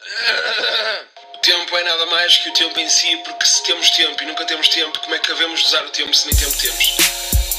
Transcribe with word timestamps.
tempo 1.42 1.76
é 1.76 1.84
nada 1.84 2.06
mais 2.06 2.38
que 2.38 2.48
o 2.48 2.54
tempo 2.54 2.80
em 2.80 2.88
si, 2.88 3.16
porque 3.18 3.44
se 3.44 3.62
temos 3.64 3.90
tempo 3.90 4.22
e 4.22 4.26
nunca 4.26 4.46
temos 4.46 4.68
tempo, 4.68 4.98
como 4.98 5.14
é 5.14 5.18
que 5.18 5.28
devemos 5.28 5.62
usar 5.66 5.84
o 5.84 5.90
tempo 5.90 6.14
se 6.14 6.26
nem 6.26 6.36
tempo 6.36 6.56
temos? 6.58 6.96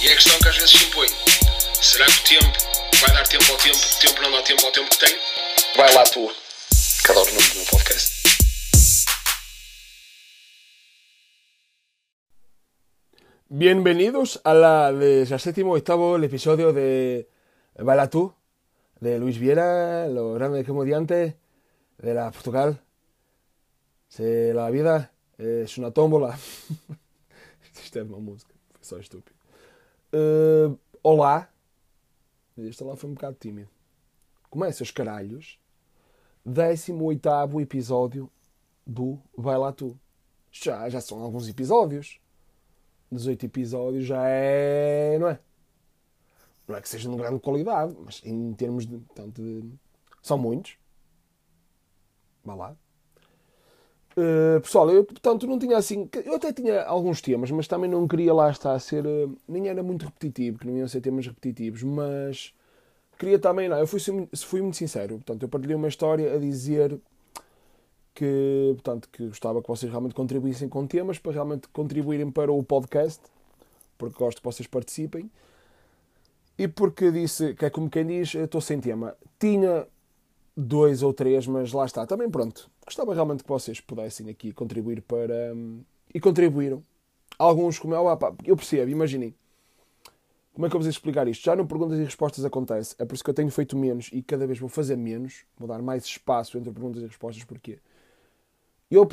E 0.02 0.08
é 0.08 0.12
a 0.12 0.16
questão 0.16 0.40
que 0.40 0.48
às 0.48 0.56
vezes 0.56 0.72
se 0.72 0.84
impõe. 0.86 1.08
Será 1.80 2.06
que 2.06 2.36
o 2.36 2.40
tempo 2.40 2.58
vai 3.00 3.14
dar 3.14 3.28
tempo 3.28 3.52
ao 3.52 3.58
tempo, 3.60 3.78
o 3.78 4.00
tempo 4.00 4.22
não 4.24 4.32
dá 4.32 4.42
tempo 4.42 4.66
ao 4.66 4.72
tempo 4.72 4.90
que 4.90 4.98
tem? 4.98 5.20
Vai 5.76 5.94
lá 5.94 6.04
tu, 6.04 6.32
que 7.06 7.12
adoro 7.12 7.30
o 7.30 7.34
nome 7.34 7.48
do 7.48 7.56
meu 7.56 7.66
podcast. 7.66 8.22
Bienvenidos 13.50 14.40
a 14.44 14.54
la 14.54 14.92
17 14.94 15.64
octavo 15.64 16.16
el 16.16 16.24
episodio 16.24 16.74
de 16.74 17.28
Baila 17.76 18.10
tú, 18.10 18.34
de 19.00 19.20
Luis 19.20 19.38
Viera, 19.38 20.08
lo 20.08 20.34
grande 20.34 20.64
comediante 20.64 21.41
de 22.02 22.14
la 22.14 22.32
Portugal. 22.32 22.82
Se 24.08 24.54
la 24.54 24.70
vida 24.70 25.12
es 25.38 25.78
una 25.78 25.92
tómbola. 25.92 26.38
Isto 27.84 28.00
é 28.00 28.04
uma 28.04 28.20
música, 28.20 28.54
foi 28.74 28.84
só 28.84 29.00
estúpido. 29.00 29.36
Uh, 30.14 30.78
olá. 31.02 31.50
Este 32.58 32.84
lá 32.84 32.96
foi 32.96 33.10
um 33.10 33.14
bocado 33.14 33.38
tímido. 33.40 33.70
Começa 34.50 34.84
os 34.84 34.92
caralhos. 34.92 35.58
18 36.46 37.62
episódio 37.62 38.30
do 38.86 39.20
Vai 39.38 39.58
Lá 39.58 39.72
Tu. 39.72 39.98
Já, 40.52 40.90
já 40.90 41.00
são 41.00 41.20
alguns 41.22 41.48
episódios. 41.48 42.20
18 43.12 43.46
episódios 43.46 44.06
já 44.06 44.28
é. 44.28 45.18
Não 45.18 45.30
é? 45.30 45.40
Não 46.68 46.76
é 46.76 46.82
que 46.82 46.90
seja 46.90 47.10
de 47.10 47.16
grande 47.16 47.40
qualidade, 47.40 47.96
mas 48.04 48.22
em 48.26 48.54
termos 48.54 48.86
de. 48.86 48.98
Portanto, 48.98 49.42
de 49.42 49.72
são 50.22 50.38
muitos. 50.38 50.81
Vá 52.44 52.56
lá. 52.56 52.76
Uh, 54.12 54.60
pessoal, 54.60 54.90
eu 54.90 55.06
portanto 55.06 55.48
não 55.48 55.58
tinha 55.58 55.78
assim. 55.78 56.10
Eu 56.26 56.36
até 56.36 56.52
tinha 56.52 56.84
alguns 56.84 57.22
temas, 57.22 57.50
mas 57.50 57.68
também 57.68 57.90
não 57.90 58.08
queria 58.08 58.34
lá 58.34 58.50
estar 58.52 58.74
a 58.74 58.80
ser. 58.80 59.06
Uh, 59.06 59.38
nem 59.48 59.70
era 59.70 59.82
muito 59.82 60.06
repetitivo, 60.06 60.60
que 60.60 60.68
não 60.68 60.78
iam 60.78 60.88
ser 60.88 61.02
temas 61.02 61.26
repetitivos, 61.26 61.82
mas 61.84 62.54
queria 63.18 63.40
também. 63.40 63.70
Não, 63.70 63.78
eu 63.78 63.88
fui, 63.88 64.00
fui 64.36 64.62
muito 64.62 64.78
sincero. 64.78 65.16
Portanto, 65.16 65.44
eu 65.44 65.50
partilhei 65.50 65.76
uma 65.76 65.88
história 65.88 66.34
a 66.34 66.38
dizer 66.38 67.00
que, 68.14 68.72
portanto, 68.74 69.08
que 69.10 69.28
gostava 69.28 69.62
que 69.62 69.68
vocês 69.68 69.90
realmente 69.90 70.14
contribuíssem 70.16 70.68
com 70.68 70.86
temas 70.86 71.18
para 71.18 71.32
realmente 71.32 71.68
contribuírem 71.70 72.30
para 72.30 72.52
o 72.52 72.62
podcast, 72.62 73.22
porque 73.98 74.18
gosto 74.18 74.40
que 74.40 74.46
vocês 74.46 74.68
participem. 74.68 75.32
E 76.58 76.68
porque 76.68 77.12
disse 77.12 77.56
que 77.56 77.66
é 77.66 77.70
como 77.70 77.90
quem 77.90 78.06
diz, 78.06 78.36
estou 78.36 78.60
sem 78.60 78.80
tema. 78.80 79.16
Tinha 79.40 79.88
dois 80.62 81.04
ou 81.04 81.14
três, 81.14 81.48
mas 81.48 81.74
lá 81.74 81.86
está. 81.86 82.06
Também 82.06 82.30
pronto. 82.30 82.70
Gostava 82.86 83.14
realmente 83.14 83.44
que 83.44 83.50
vocês 83.50 83.80
pudessem 83.80 84.30
aqui 84.30 84.52
contribuir 84.52 85.02
para. 85.02 85.54
Hum, 85.54 85.82
e 86.14 86.20
contribuíram. 86.20 86.84
Alguns, 87.38 87.80
como 87.80 87.96
é, 87.96 88.00
opa, 88.00 88.36
eu 88.46 88.56
percebo, 88.56 88.92
imaginem. 88.92 89.34
Como 90.54 90.66
é 90.66 90.70
que 90.70 90.76
eu 90.76 90.80
vos 90.80 90.88
explicar 90.88 91.28
isto? 91.28 91.44
Já 91.44 91.56
no 91.56 91.66
perguntas 91.66 91.98
e 91.98 92.04
respostas 92.04 92.44
acontece. 92.44 92.94
É 93.00 93.06
por 93.06 93.16
isso 93.16 93.24
que 93.24 93.30
eu 93.30 93.34
tenho 93.34 93.50
feito 93.50 93.78
menos 93.78 94.10
e 94.12 94.22
cada 94.22 94.46
vez 94.46 94.60
vou 94.60 94.68
fazer 94.68 94.98
menos. 94.98 95.46
Vou 95.58 95.68
dar 95.68 95.82
mais 95.82 96.04
espaço 96.06 96.58
entre 96.58 96.72
perguntas 96.72 97.02
e 97.02 97.08
respostas. 97.08 97.44
Porquê? 97.46 97.80
Eu 98.90 99.08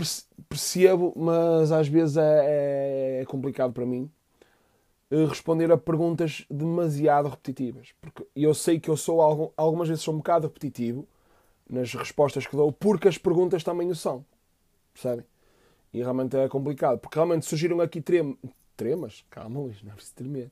percebo, 0.49 1.15
mas 1.17 1.71
às 1.71 1.87
vezes 1.87 2.17
é, 2.17 3.21
é 3.21 3.25
complicado 3.25 3.73
para 3.73 3.87
mim 3.87 4.11
eh, 5.11 5.25
responder 5.25 5.71
a 5.71 5.79
perguntas 5.79 6.45
demasiado 6.51 7.29
repetitivas. 7.29 7.95
Porque 8.01 8.27
eu 8.35 8.53
sei 8.53 8.81
que 8.81 8.91
eu 8.91 8.97
sou, 8.97 9.53
algumas 9.57 9.89
vezes 9.89 10.03
sou 10.03 10.15
um 10.15 10.19
bocado 10.19 10.49
repetitivo 10.49 11.07
nas 11.69 11.93
respostas 11.93 12.47
que 12.47 12.57
dou, 12.57 12.73
porque 12.73 13.09
as 13.09 13.19
perguntas 13.19 13.63
também 13.63 13.91
o 13.91 13.95
são. 13.95 14.25
Percebem? 14.93 15.25
E 15.93 15.99
realmente 15.99 16.37
é 16.37 16.49
complicado, 16.49 16.99
porque 16.99 17.17
realmente 17.17 17.47
surgiram 17.47 17.81
aqui 17.81 18.01
trem... 18.01 18.37
tremas. 18.77 19.25
Calma, 19.31 19.61
Luís, 19.61 19.83
não 19.83 19.93
é 19.93 19.95
preciso 19.95 20.15
tremer. 20.17 20.51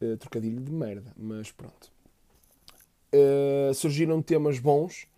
Uh, 0.00 0.16
trocadilho 0.16 0.60
de 0.60 0.70
merda, 0.70 1.12
mas 1.16 1.50
pronto. 1.50 1.90
Uh, 3.12 3.72
surgiram 3.74 4.22
temas 4.22 4.58
bons, 4.58 5.08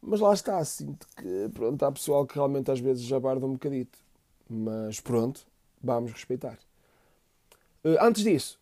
mas 0.00 0.20
lá 0.20 0.32
está, 0.32 0.64
sinto 0.64 1.06
que 1.16 1.48
pronto, 1.52 1.82
há 1.82 1.90
pessoal 1.90 2.26
que 2.26 2.34
realmente 2.34 2.70
às 2.70 2.78
vezes 2.78 3.02
já 3.02 3.18
barda 3.18 3.46
um 3.46 3.54
bocadito. 3.54 3.98
Mas 4.48 5.00
pronto, 5.00 5.46
vamos 5.82 6.12
respeitar. 6.12 6.58
Uh, 7.84 7.96
antes 8.00 8.22
disso, 8.22 8.60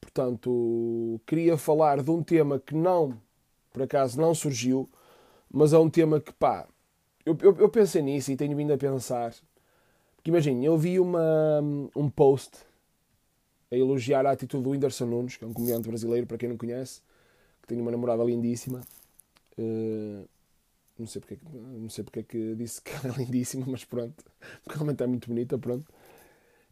portanto, 0.00 1.20
queria 1.26 1.56
falar 1.58 2.02
de 2.02 2.10
um 2.10 2.22
tema 2.22 2.58
que 2.58 2.74
não 2.74 3.20
por 3.78 3.84
acaso 3.84 4.20
não 4.20 4.34
surgiu, 4.34 4.90
mas 5.48 5.72
é 5.72 5.78
um 5.78 5.88
tema 5.88 6.20
que, 6.20 6.32
pá, 6.32 6.66
eu, 7.24 7.38
eu, 7.40 7.56
eu 7.58 7.68
pensei 7.68 8.02
nisso 8.02 8.32
e 8.32 8.36
tenho 8.36 8.56
vindo 8.56 8.72
a 8.72 8.76
pensar. 8.76 9.32
Porque 10.16 10.30
imagina, 10.30 10.64
eu 10.64 10.76
vi 10.76 10.98
uma, 10.98 11.60
um 11.94 12.10
post 12.10 12.58
a 13.70 13.76
elogiar 13.76 14.26
a 14.26 14.32
atitude 14.32 14.64
do 14.64 14.70
Whindersson 14.70 15.06
Nunes, 15.06 15.36
que 15.36 15.44
é 15.44 15.46
um 15.46 15.52
comediante 15.52 15.88
brasileiro, 15.88 16.26
para 16.26 16.36
quem 16.36 16.48
não 16.48 16.56
conhece, 16.56 17.00
que 17.62 17.68
tem 17.68 17.80
uma 17.80 17.92
namorada 17.92 18.24
lindíssima. 18.24 18.80
Uh, 19.56 20.26
não 20.98 21.06
sei 21.06 21.20
porque, 21.20 21.38
não 21.52 21.88
sei 21.88 22.02
porque 22.02 22.18
é 22.18 22.22
que 22.24 22.54
disse 22.56 22.82
que 22.82 22.90
ela 23.06 23.14
é 23.14 23.18
lindíssima, 23.18 23.64
mas 23.68 23.84
pronto, 23.84 24.24
porque 24.64 24.76
realmente 24.76 25.02
é 25.04 25.06
muito 25.06 25.28
bonita, 25.28 25.56
pronto. 25.56 25.86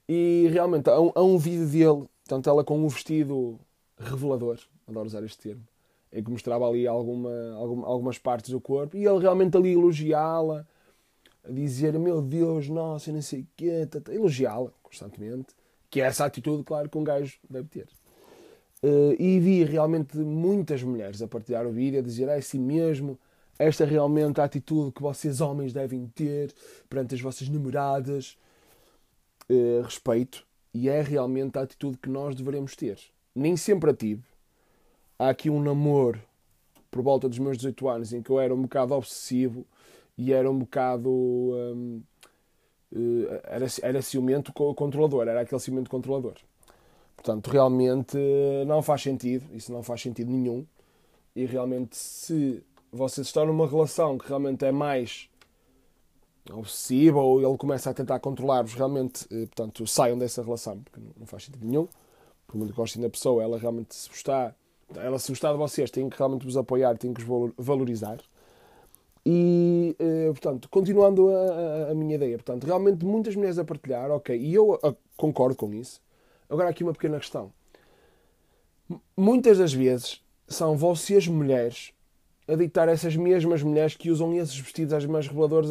E 0.08 0.48
realmente 0.50 0.90
há 0.90 1.00
um, 1.00 1.12
há 1.14 1.22
um 1.22 1.38
vídeo 1.38 1.68
dele, 1.68 2.08
tanto 2.26 2.50
ela 2.50 2.64
com 2.64 2.84
um 2.84 2.88
vestido 2.88 3.60
revelador, 3.96 4.58
adoro 4.88 5.06
usar 5.06 5.22
este 5.22 5.38
termo, 5.38 5.62
que 6.10 6.30
mostrava 6.30 6.68
ali 6.68 6.86
alguma, 6.86 7.54
alguma, 7.54 7.86
algumas 7.86 8.18
partes 8.18 8.50
do 8.50 8.60
corpo, 8.60 8.96
e 8.96 9.06
ele 9.06 9.18
realmente 9.18 9.56
ali 9.56 9.72
elogiá-la, 9.72 10.66
a 11.44 11.50
dizer, 11.50 11.98
meu 11.98 12.20
Deus, 12.20 12.68
nossa, 12.68 13.12
não 13.12 13.22
sei 13.22 13.40
o 13.42 13.46
quê, 13.56 13.88
elogiá-la 14.10 14.70
constantemente, 14.82 15.54
que 15.90 16.00
é 16.00 16.04
essa 16.04 16.24
atitude, 16.24 16.64
claro, 16.64 16.88
que 16.88 16.98
um 16.98 17.04
gajo 17.04 17.38
deve 17.48 17.68
ter. 17.68 17.88
Uh, 18.82 19.14
e 19.18 19.38
vi 19.40 19.64
realmente 19.64 20.16
muitas 20.18 20.82
mulheres 20.82 21.22
a 21.22 21.28
partilhar 21.28 21.66
o 21.66 21.70
vídeo, 21.70 22.00
a 22.00 22.02
dizer, 22.02 22.28
é 22.28 22.36
assim 22.36 22.58
mesmo, 22.58 23.18
esta 23.58 23.84
é 23.84 23.86
realmente 23.86 24.40
a 24.40 24.44
atitude 24.44 24.92
que 24.92 25.00
vocês 25.00 25.40
homens 25.40 25.72
devem 25.72 26.06
ter 26.14 26.52
perante 26.88 27.14
as 27.14 27.20
vossas 27.20 27.48
namoradas. 27.48 28.36
Uh, 29.48 29.80
respeito, 29.82 30.44
e 30.74 30.88
é 30.88 31.00
realmente 31.00 31.56
a 31.56 31.62
atitude 31.62 31.96
que 31.96 32.08
nós 32.08 32.34
devemos 32.34 32.76
ter. 32.76 32.98
Nem 33.34 33.56
sempre 33.56 33.90
a 33.90 33.94
tive, 33.94 34.24
há 35.18 35.28
aqui 35.28 35.50
um 35.50 35.62
namoro 35.62 36.20
por 36.90 37.02
volta 37.02 37.28
dos 37.28 37.38
meus 37.38 37.56
18 37.56 37.88
anos 37.88 38.12
em 38.12 38.22
que 38.22 38.30
eu 38.30 38.40
era 38.40 38.54
um 38.54 38.62
bocado 38.62 38.94
obsessivo 38.94 39.66
e 40.16 40.32
era 40.32 40.50
um 40.50 40.58
bocado. 40.58 41.10
Hum, 41.10 42.02
eh, 42.94 43.40
era, 43.44 43.66
era 43.82 44.02
ciumento 44.02 44.52
controlador, 44.52 45.28
era 45.28 45.40
aquele 45.42 45.60
ciumento 45.60 45.90
controlador. 45.90 46.34
Portanto, 47.16 47.48
realmente 47.48 48.16
não 48.66 48.82
faz 48.82 49.02
sentido, 49.02 49.44
isso 49.54 49.72
não 49.72 49.82
faz 49.82 50.00
sentido 50.00 50.30
nenhum. 50.30 50.66
E 51.34 51.44
realmente, 51.44 51.96
se 51.96 52.62
vocês 52.92 53.26
estão 53.26 53.46
numa 53.46 53.66
relação 53.66 54.16
que 54.16 54.28
realmente 54.28 54.64
é 54.64 54.72
mais 54.72 55.28
obsessiva 56.52 57.20
ou 57.20 57.42
ele 57.42 57.58
começa 57.58 57.90
a 57.90 57.94
tentar 57.94 58.20
controlar-vos, 58.20 58.74
realmente, 58.74 59.26
eh, 59.30 59.46
portanto, 59.46 59.86
saiam 59.86 60.16
dessa 60.18 60.42
relação, 60.42 60.80
porque 60.80 61.00
não 61.18 61.26
faz 61.26 61.44
sentido 61.44 61.66
nenhum. 61.66 61.88
Por 62.46 62.56
muito 62.56 62.70
que 62.70 62.76
gostem 62.76 63.02
da 63.02 63.10
pessoa, 63.10 63.42
ela 63.42 63.58
realmente 63.58 63.94
se 63.94 64.10
está 64.10 64.54
ela, 64.94 65.18
se 65.18 65.30
gostar 65.30 65.52
de 65.52 65.58
vocês, 65.58 65.90
tem 65.90 66.08
que 66.08 66.16
realmente 66.16 66.44
vos 66.44 66.56
apoiar, 66.56 66.96
tem 66.96 67.12
que 67.12 67.22
vos 67.22 67.52
valorizar. 67.58 68.18
E, 69.24 69.96
eh, 69.98 70.28
portanto, 70.28 70.68
continuando 70.68 71.28
a, 71.28 71.90
a, 71.90 71.94
minha 71.94 72.14
ideia, 72.14 72.36
portanto, 72.36 72.64
realmente 72.64 73.04
muitas 73.04 73.34
mulheres 73.34 73.58
a 73.58 73.64
partilhar, 73.64 74.08
ok, 74.10 74.38
e 74.38 74.54
eu 74.54 74.74
a, 74.74 74.94
concordo 75.16 75.56
com 75.56 75.74
isso. 75.74 76.00
Agora, 76.48 76.68
aqui 76.68 76.84
uma 76.84 76.92
pequena 76.92 77.18
questão. 77.18 77.52
Muitas 79.16 79.58
das 79.58 79.72
vezes 79.72 80.22
são 80.46 80.76
vocês, 80.76 81.26
mulheres, 81.26 81.92
a 82.46 82.54
ditar 82.54 82.88
essas 82.88 83.16
mesmas 83.16 83.64
mulheres 83.64 83.96
que 83.96 84.10
usam 84.12 84.32
esses 84.34 84.56
vestidos 84.56 84.92
às 84.92 85.04
mais 85.04 85.26
reveladores, 85.26 85.70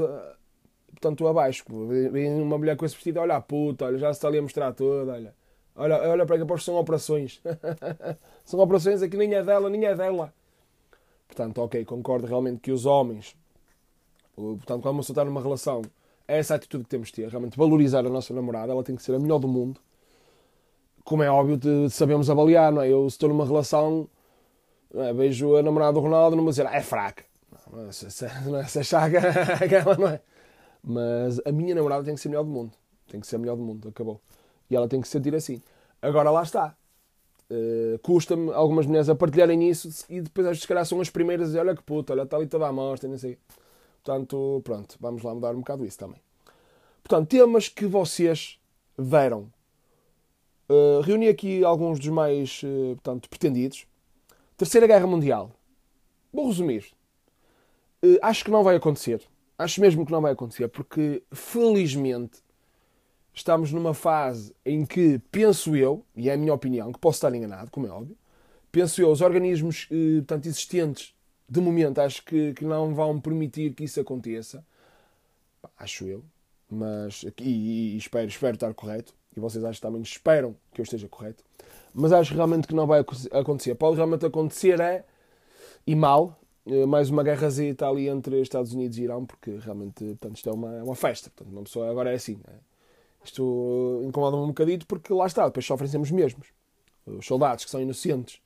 portanto, 0.89 1.25
abaixo. 1.25 1.63
Vem 2.11 2.41
uma 2.41 2.57
mulher 2.57 2.75
com 2.75 2.85
esse 2.85 2.95
vestido, 2.95 3.21
olha 3.21 3.37
a 3.37 3.41
puta, 3.41 3.85
olha, 3.85 3.97
já 3.97 4.11
se 4.11 4.17
está 4.17 4.27
ali 4.27 4.37
a 4.37 4.41
mostrar 4.41 4.73
toda, 4.73 5.13
olha. 5.13 5.33
Olha, 5.75 5.97
olha 6.09 6.25
para 6.25 6.37
que 6.37 6.57
são 6.63 6.75
operações. 6.75 7.41
são 8.45 8.59
operações 8.59 9.01
aqui 9.01 9.17
nem 9.17 9.33
é 9.33 9.43
dela, 9.43 9.69
nem 9.69 9.85
é 9.85 9.93
dela. 9.93 10.33
Portanto, 11.27 11.57
ok, 11.59 11.83
concordo 11.83 12.27
realmente 12.27 12.61
que 12.61 12.71
os 12.71 12.85
homens, 12.85 13.35
portanto, 14.35 14.81
quando 14.81 14.97
você 14.97 15.11
está 15.11 15.25
numa 15.25 15.41
relação, 15.41 15.81
é 16.27 16.37
essa 16.39 16.55
atitude 16.55 16.85
que 16.85 16.89
temos 16.89 17.09
de 17.09 17.15
ter, 17.15 17.29
realmente 17.29 17.57
valorizar 17.57 17.99
a 17.99 18.09
nossa 18.09 18.33
namorada, 18.33 18.71
ela 18.71 18.83
tem 18.83 18.95
que 18.95 19.03
ser 19.03 19.13
a 19.15 19.19
melhor 19.19 19.39
do 19.39 19.47
mundo. 19.47 19.79
Como 21.03 21.21
é 21.21 21.29
óbvio, 21.29 21.89
sabemos 21.89 22.29
avaliar, 22.29 22.71
não 22.71 22.81
é? 22.81 22.89
Eu 22.89 23.05
estou 23.05 23.29
numa 23.29 23.45
relação, 23.45 24.07
é? 24.93 25.13
vejo 25.13 25.55
a 25.55 25.61
namorada 25.61 25.93
do 25.93 25.99
Ronaldo, 25.99 26.35
não 26.35 26.43
vou 26.43 26.51
dizer, 26.51 26.65
ah, 26.65 26.75
é 26.75 26.81
fraca. 26.81 27.23
Não, 27.71 27.83
não, 27.83 27.91
se, 27.91 28.05
não 28.45 28.59
é, 28.59 28.65
se 28.65 28.79
aquela 28.95 29.97
não 29.97 30.07
é. 30.07 30.21
Mas 30.83 31.39
a 31.45 31.51
minha 31.51 31.75
namorada 31.75 32.03
tem 32.03 32.15
que 32.15 32.21
ser 32.21 32.29
a 32.29 32.31
melhor 32.31 32.43
do 32.43 32.49
mundo. 32.49 32.71
Tem 33.07 33.19
que 33.19 33.27
ser 33.27 33.35
a 33.35 33.39
melhor 33.39 33.55
do 33.55 33.63
mundo, 33.63 33.89
acabou. 33.89 34.21
E 34.69 34.75
ela 34.75 34.87
tem 34.87 35.01
que 35.01 35.07
se 35.07 35.13
sentir 35.13 35.35
assim. 35.35 35.61
Agora 36.01 36.29
lá 36.31 36.43
está. 36.43 36.75
Uh, 37.49 37.99
Custa-me 37.99 38.51
algumas 38.53 38.87
mulheres 38.87 39.07
a 39.07 39.13
partilharem 39.13 39.69
isso 39.69 39.89
e 40.09 40.19
depois, 40.19 40.59
se 40.59 40.67
calhar, 40.67 40.83
são 40.85 40.99
as 40.99 41.09
primeiras 41.09 41.45
a 41.45 41.47
dizer: 41.47 41.59
Olha 41.59 41.75
que 41.75 41.83
puta, 41.83 42.13
olha, 42.13 42.23
está 42.23 42.37
ali 42.37 42.47
toda 42.47 42.65
a 42.65 42.69
amostra, 42.69 43.07
não 43.07 43.17
sei. 43.17 43.37
Portanto, 44.03 44.61
pronto, 44.63 44.97
vamos 44.99 45.23
lá 45.23 45.33
mudar 45.33 45.55
um 45.55 45.59
bocado 45.59 45.85
isso 45.85 45.97
também. 45.97 46.19
Portanto, 47.03 47.29
temas 47.29 47.69
que 47.69 47.85
vocês 47.85 48.59
deram. 48.97 49.51
Uh, 50.67 51.01
reuni 51.01 51.27
aqui 51.27 51.63
alguns 51.63 51.99
dos 51.99 52.09
mais 52.09 52.61
uh, 52.63 52.95
portanto, 52.95 53.29
pretendidos. 53.29 53.85
Terceira 54.57 54.87
Guerra 54.87 55.05
Mundial. 55.05 55.51
Vou 56.33 56.47
resumir. 56.47 56.85
Uh, 58.03 58.17
acho 58.21 58.43
que 58.43 58.51
não 58.51 58.63
vai 58.63 58.75
acontecer. 58.75 59.21
Acho 59.57 59.79
mesmo 59.79 60.05
que 60.05 60.11
não 60.11 60.21
vai 60.21 60.33
acontecer, 60.33 60.67
porque 60.67 61.23
felizmente 61.31 62.39
estamos 63.35 63.71
numa 63.71 63.93
fase 63.93 64.55
em 64.65 64.85
que, 64.85 65.19
penso 65.31 65.75
eu, 65.75 66.03
e 66.15 66.29
é 66.29 66.33
a 66.33 66.37
minha 66.37 66.53
opinião, 66.53 66.91
que 66.91 66.99
posso 66.99 67.17
estar 67.17 67.33
enganado, 67.35 67.69
como 67.69 67.85
é 67.85 67.89
óbvio, 67.91 68.17
penso 68.71 69.01
eu, 69.01 69.11
os 69.11 69.21
organismos 69.21 69.87
portanto, 70.19 70.47
existentes 70.47 71.15
de 71.47 71.61
momento 71.61 71.99
acho 71.99 72.23
que, 72.25 72.53
que 72.53 72.65
não 72.65 72.93
vão 72.93 73.19
permitir 73.19 73.73
que 73.73 73.83
isso 73.83 73.99
aconteça. 73.99 74.65
Acho 75.77 76.05
eu. 76.05 76.23
Mas, 76.69 77.23
e, 77.39 77.93
e 77.93 77.97
espero, 77.97 78.27
espero 78.27 78.55
estar 78.55 78.73
correto. 78.73 79.13
E 79.35 79.39
vocês 79.39 79.63
acho 79.63 79.81
também 79.81 80.01
esperam 80.01 80.55
que 80.73 80.81
eu 80.81 80.83
esteja 80.83 81.07
correto. 81.07 81.43
Mas 81.93 82.11
acho 82.11 82.33
realmente 82.33 82.67
que 82.67 82.73
não 82.73 82.87
vai 82.87 83.05
acontecer. 83.31 83.75
Pode 83.75 83.95
realmente 83.95 84.25
acontecer 84.25 84.79
é, 84.79 85.05
e 85.85 85.95
mal, 85.95 86.39
eh, 86.65 86.85
mais 86.85 87.09
uma 87.09 87.23
guerrazita 87.23 87.87
ali 87.87 88.07
entre 88.07 88.41
Estados 88.41 88.73
Unidos 88.73 88.97
e 88.97 89.03
Irão, 89.03 89.25
porque 89.25 89.57
realmente 89.57 90.03
portanto, 90.03 90.37
isto 90.37 90.49
é 90.49 90.53
uma, 90.53 90.75
é 90.75 90.83
uma 90.83 90.95
festa. 90.95 91.29
Portanto, 91.29 91.53
uma 91.53 91.63
pessoa 91.63 91.89
agora 91.89 92.11
é 92.11 92.15
assim. 92.15 92.39
É? 92.47 92.74
Isto 93.25 94.01
incomoda-me 94.03 94.43
um 94.43 94.47
bocadito 94.47 94.85
porque 94.87 95.13
lá 95.13 95.25
está, 95.25 95.45
depois 95.45 95.65
sofrem 95.65 95.89
sempre 95.89 96.05
os 96.05 96.11
mesmos. 96.11 96.47
Os 97.05 97.25
soldados 97.25 97.65
que 97.65 97.71
são 97.71 97.81
inocentes 97.81 98.39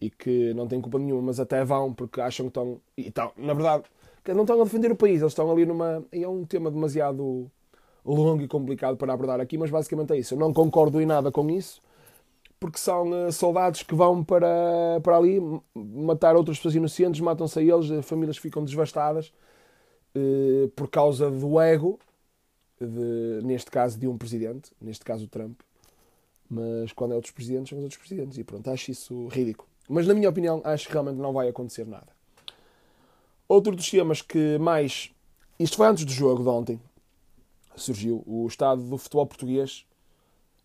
e 0.00 0.10
que 0.10 0.54
não 0.54 0.66
têm 0.66 0.80
culpa 0.80 0.98
nenhuma, 0.98 1.22
mas 1.22 1.40
até 1.40 1.64
vão 1.64 1.92
porque 1.92 2.20
acham 2.20 2.46
que 2.46 2.50
estão. 2.50 2.80
E 2.96 3.08
estão, 3.08 3.32
na 3.36 3.54
verdade, 3.54 3.84
não 4.28 4.42
estão 4.42 4.60
a 4.60 4.64
defender 4.64 4.90
o 4.92 4.96
país, 4.96 5.20
eles 5.20 5.32
estão 5.32 5.50
ali 5.50 5.66
numa. 5.66 6.04
E 6.12 6.22
é 6.22 6.28
um 6.28 6.44
tema 6.44 6.70
demasiado 6.70 7.50
longo 8.04 8.42
e 8.42 8.48
complicado 8.48 8.96
para 8.96 9.12
abordar 9.12 9.40
aqui, 9.40 9.58
mas 9.58 9.70
basicamente 9.70 10.12
é 10.12 10.18
isso. 10.18 10.34
Eu 10.34 10.38
não 10.38 10.52
concordo 10.52 11.00
em 11.00 11.06
nada 11.06 11.30
com 11.30 11.48
isso, 11.50 11.80
porque 12.58 12.78
são 12.78 13.10
uh, 13.10 13.32
soldados 13.32 13.82
que 13.82 13.94
vão 13.94 14.24
para, 14.24 15.00
para 15.02 15.16
ali 15.16 15.40
matar 15.74 16.36
outras 16.36 16.58
pessoas 16.58 16.74
inocentes, 16.74 17.20
matam-se 17.20 17.58
a 17.58 17.62
eles, 17.62 18.04
famílias 18.04 18.38
ficam 18.38 18.64
devastadas 18.64 19.32
uh, 20.14 20.68
por 20.70 20.88
causa 20.88 21.30
do 21.30 21.60
ego, 21.60 21.98
de, 22.80 23.44
neste 23.44 23.70
caso 23.70 23.98
de 23.98 24.06
um 24.06 24.16
presidente, 24.16 24.70
neste 24.80 25.04
caso 25.04 25.24
o 25.24 25.28
Trump. 25.28 25.60
Mas 26.48 26.92
quando 26.92 27.12
é 27.12 27.14
outros 27.14 27.32
presidentes, 27.32 27.70
são 27.70 27.78
os 27.78 27.84
outros 27.84 28.00
presidentes. 28.00 28.38
E 28.38 28.44
pronto, 28.44 28.70
acho 28.70 28.90
isso 28.90 29.26
ridículo. 29.28 29.68
Mas 29.88 30.06
na 30.06 30.14
minha 30.14 30.28
opinião, 30.28 30.60
acho 30.64 30.86
que 30.86 30.92
realmente 30.92 31.16
não 31.16 31.32
vai 31.32 31.48
acontecer 31.48 31.86
nada. 31.86 32.08
Outro 33.48 33.74
dos 33.74 33.90
temas 33.90 34.22
que 34.22 34.58
mais. 34.58 35.10
Isto 35.58 35.76
foi 35.78 35.86
antes 35.86 36.04
do 36.04 36.12
jogo 36.12 36.42
de 36.42 36.48
ontem. 36.48 36.80
Surgiu 37.76 38.22
o 38.26 38.46
estado 38.46 38.82
do 38.82 38.98
futebol 38.98 39.26
português 39.26 39.86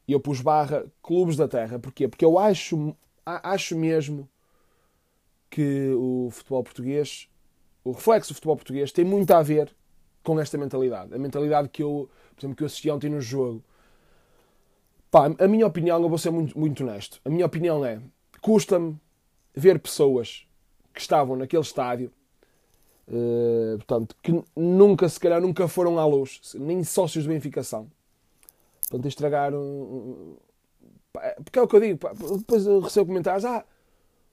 e 0.08 0.14
eu 0.14 0.20
pus 0.20 0.42
barra 0.42 0.86
clubes 1.02 1.38
da 1.38 1.48
terra. 1.48 1.80
Porquê? 1.80 2.08
Porque 2.08 2.26
eu 2.26 2.38
acho, 2.38 2.96
acho 3.26 3.78
mesmo 3.78 4.28
que 5.50 5.92
o 5.92 6.30
futebol 6.32 6.64
português, 6.64 7.30
o 7.84 7.92
reflexo 7.92 8.32
do 8.32 8.36
futebol 8.36 8.56
português, 8.56 8.92
tem 8.92 9.06
muito 9.06 9.32
a 9.32 9.42
ver 9.42 9.74
com 10.24 10.40
esta 10.40 10.58
mentalidade. 10.58 11.14
A 11.14 11.18
mentalidade 11.18 11.70
que 11.70 11.84
eu, 11.84 12.10
por 12.36 12.42
exemplo, 12.42 12.56
que 12.56 12.64
eu 12.64 12.68
assisti 12.68 12.90
ontem 12.90 13.10
no 13.10 13.22
jogo. 13.22 13.64
Pá, 15.12 15.30
a 15.38 15.48
minha 15.48 15.68
opinião, 15.68 16.02
eu 16.02 16.10
vou 16.10 16.18
ser 16.18 16.32
muito, 16.32 16.58
muito 16.58 16.84
honesto. 16.84 17.20
A 17.24 17.30
minha 17.30 17.46
opinião 17.46 17.86
é: 17.86 18.02
custa-me 18.42 19.00
ver 19.54 19.80
pessoas 19.80 20.48
que 20.94 21.02
estavam 21.02 21.36
naquele 21.36 21.62
estádio, 21.62 22.12
uh, 23.08 23.78
portanto, 23.78 24.16
que 24.22 24.44
nunca, 24.56 25.08
se 25.10 25.20
calhar, 25.20 25.42
nunca 25.42 25.68
foram 25.68 26.00
à 26.00 26.06
luz, 26.06 26.56
nem 26.56 26.84
sócios 26.84 27.26
de 27.26 27.30
Benfica 27.30 27.64
são. 27.64 27.88
Portanto, 28.90 29.08
estragaram. 29.08 30.38
Porque 31.44 31.60
é 31.60 31.62
o 31.62 31.68
que 31.68 31.76
eu 31.76 31.80
digo, 31.80 32.00
pá, 32.00 32.14
depois 32.14 32.66
eu 32.66 32.80
recebo 32.80 33.08
comentários: 33.08 33.46
ah, 33.46 33.64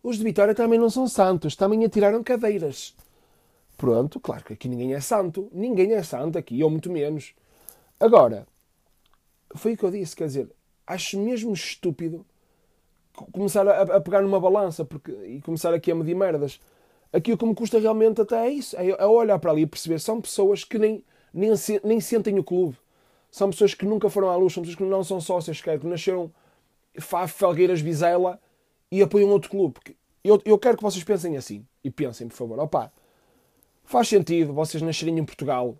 os 0.03 0.17
de 0.17 0.25
Vitória 0.25 0.55
também 0.55 0.79
não 0.79 0.89
são 0.89 1.07
santos, 1.07 1.57
também 1.57 1.85
atiraram 1.85 2.23
cadeiras. 2.23 2.95
Pronto, 3.81 4.21
claro 4.21 4.45
que 4.45 4.53
aqui 4.53 4.69
ninguém 4.69 4.93
é 4.93 5.01
santo, 5.01 5.49
ninguém 5.51 5.95
é 5.95 6.03
santo 6.03 6.37
aqui, 6.37 6.63
ou 6.63 6.69
muito 6.69 6.93
menos. 6.93 7.33
Agora, 7.99 8.47
foi 9.55 9.73
o 9.73 9.77
que 9.79 9.83
eu 9.83 9.91
disse, 9.91 10.15
quer 10.15 10.27
dizer, 10.27 10.51
acho 10.87 11.19
mesmo 11.19 11.55
estúpido 11.55 12.27
começar 13.33 13.67
a, 13.67 13.81
a, 13.97 14.01
pegar 14.03 14.21
numa 14.21 14.39
balança 14.39 14.85
porque, 14.85 15.11
e 15.11 15.41
começar 15.41 15.73
aqui 15.73 15.91
a 15.91 15.95
medir 15.95 16.15
merdas. 16.15 16.61
Aqui 17.11 17.33
o 17.33 17.39
que 17.39 17.47
me 17.47 17.55
custa 17.55 17.79
realmente 17.79 18.21
até 18.21 18.49
é 18.49 18.51
isso, 18.51 18.77
é, 18.77 18.87
é 18.87 19.07
olhar 19.07 19.39
para 19.39 19.51
ali 19.51 19.63
e 19.63 19.67
perceber. 19.67 19.99
São 19.99 20.21
pessoas 20.21 20.63
que 20.63 20.79
nem, 20.79 21.03
nem, 21.33 21.51
nem 21.83 22.01
sentem 22.03 22.39
o 22.39 22.45
clube. 22.45 22.77
São 23.31 23.49
pessoas 23.49 23.73
que 23.73 23.87
nunca 23.87 24.11
foram 24.11 24.29
à 24.29 24.37
luz, 24.37 24.53
são 24.53 24.63
pessoas 24.63 24.77
que 24.77 24.85
não 24.85 25.03
são 25.03 25.23
sócias, 25.23 25.59
que 25.59 25.87
nasceram 25.87 26.31
Faf, 27.01 27.33
Felgueiras, 27.33 27.81
Vizela 27.81 28.39
e 28.93 29.01
apoiam 29.01 29.31
outro 29.31 29.49
clube. 29.51 29.81
Eu, 30.23 30.39
eu 30.45 30.59
quero 30.59 30.77
que 30.77 30.83
vocês 30.83 31.03
pensem 31.03 31.39
assim. 31.39 31.65
E 31.83 31.91
pensem, 31.91 32.29
por 32.29 32.37
favor. 32.37 32.59
Opa, 32.59 32.93
faz 33.91 34.07
sentido 34.07 34.53
vocês 34.53 34.81
nascerem 34.81 35.19
em 35.19 35.25
Portugal 35.25 35.77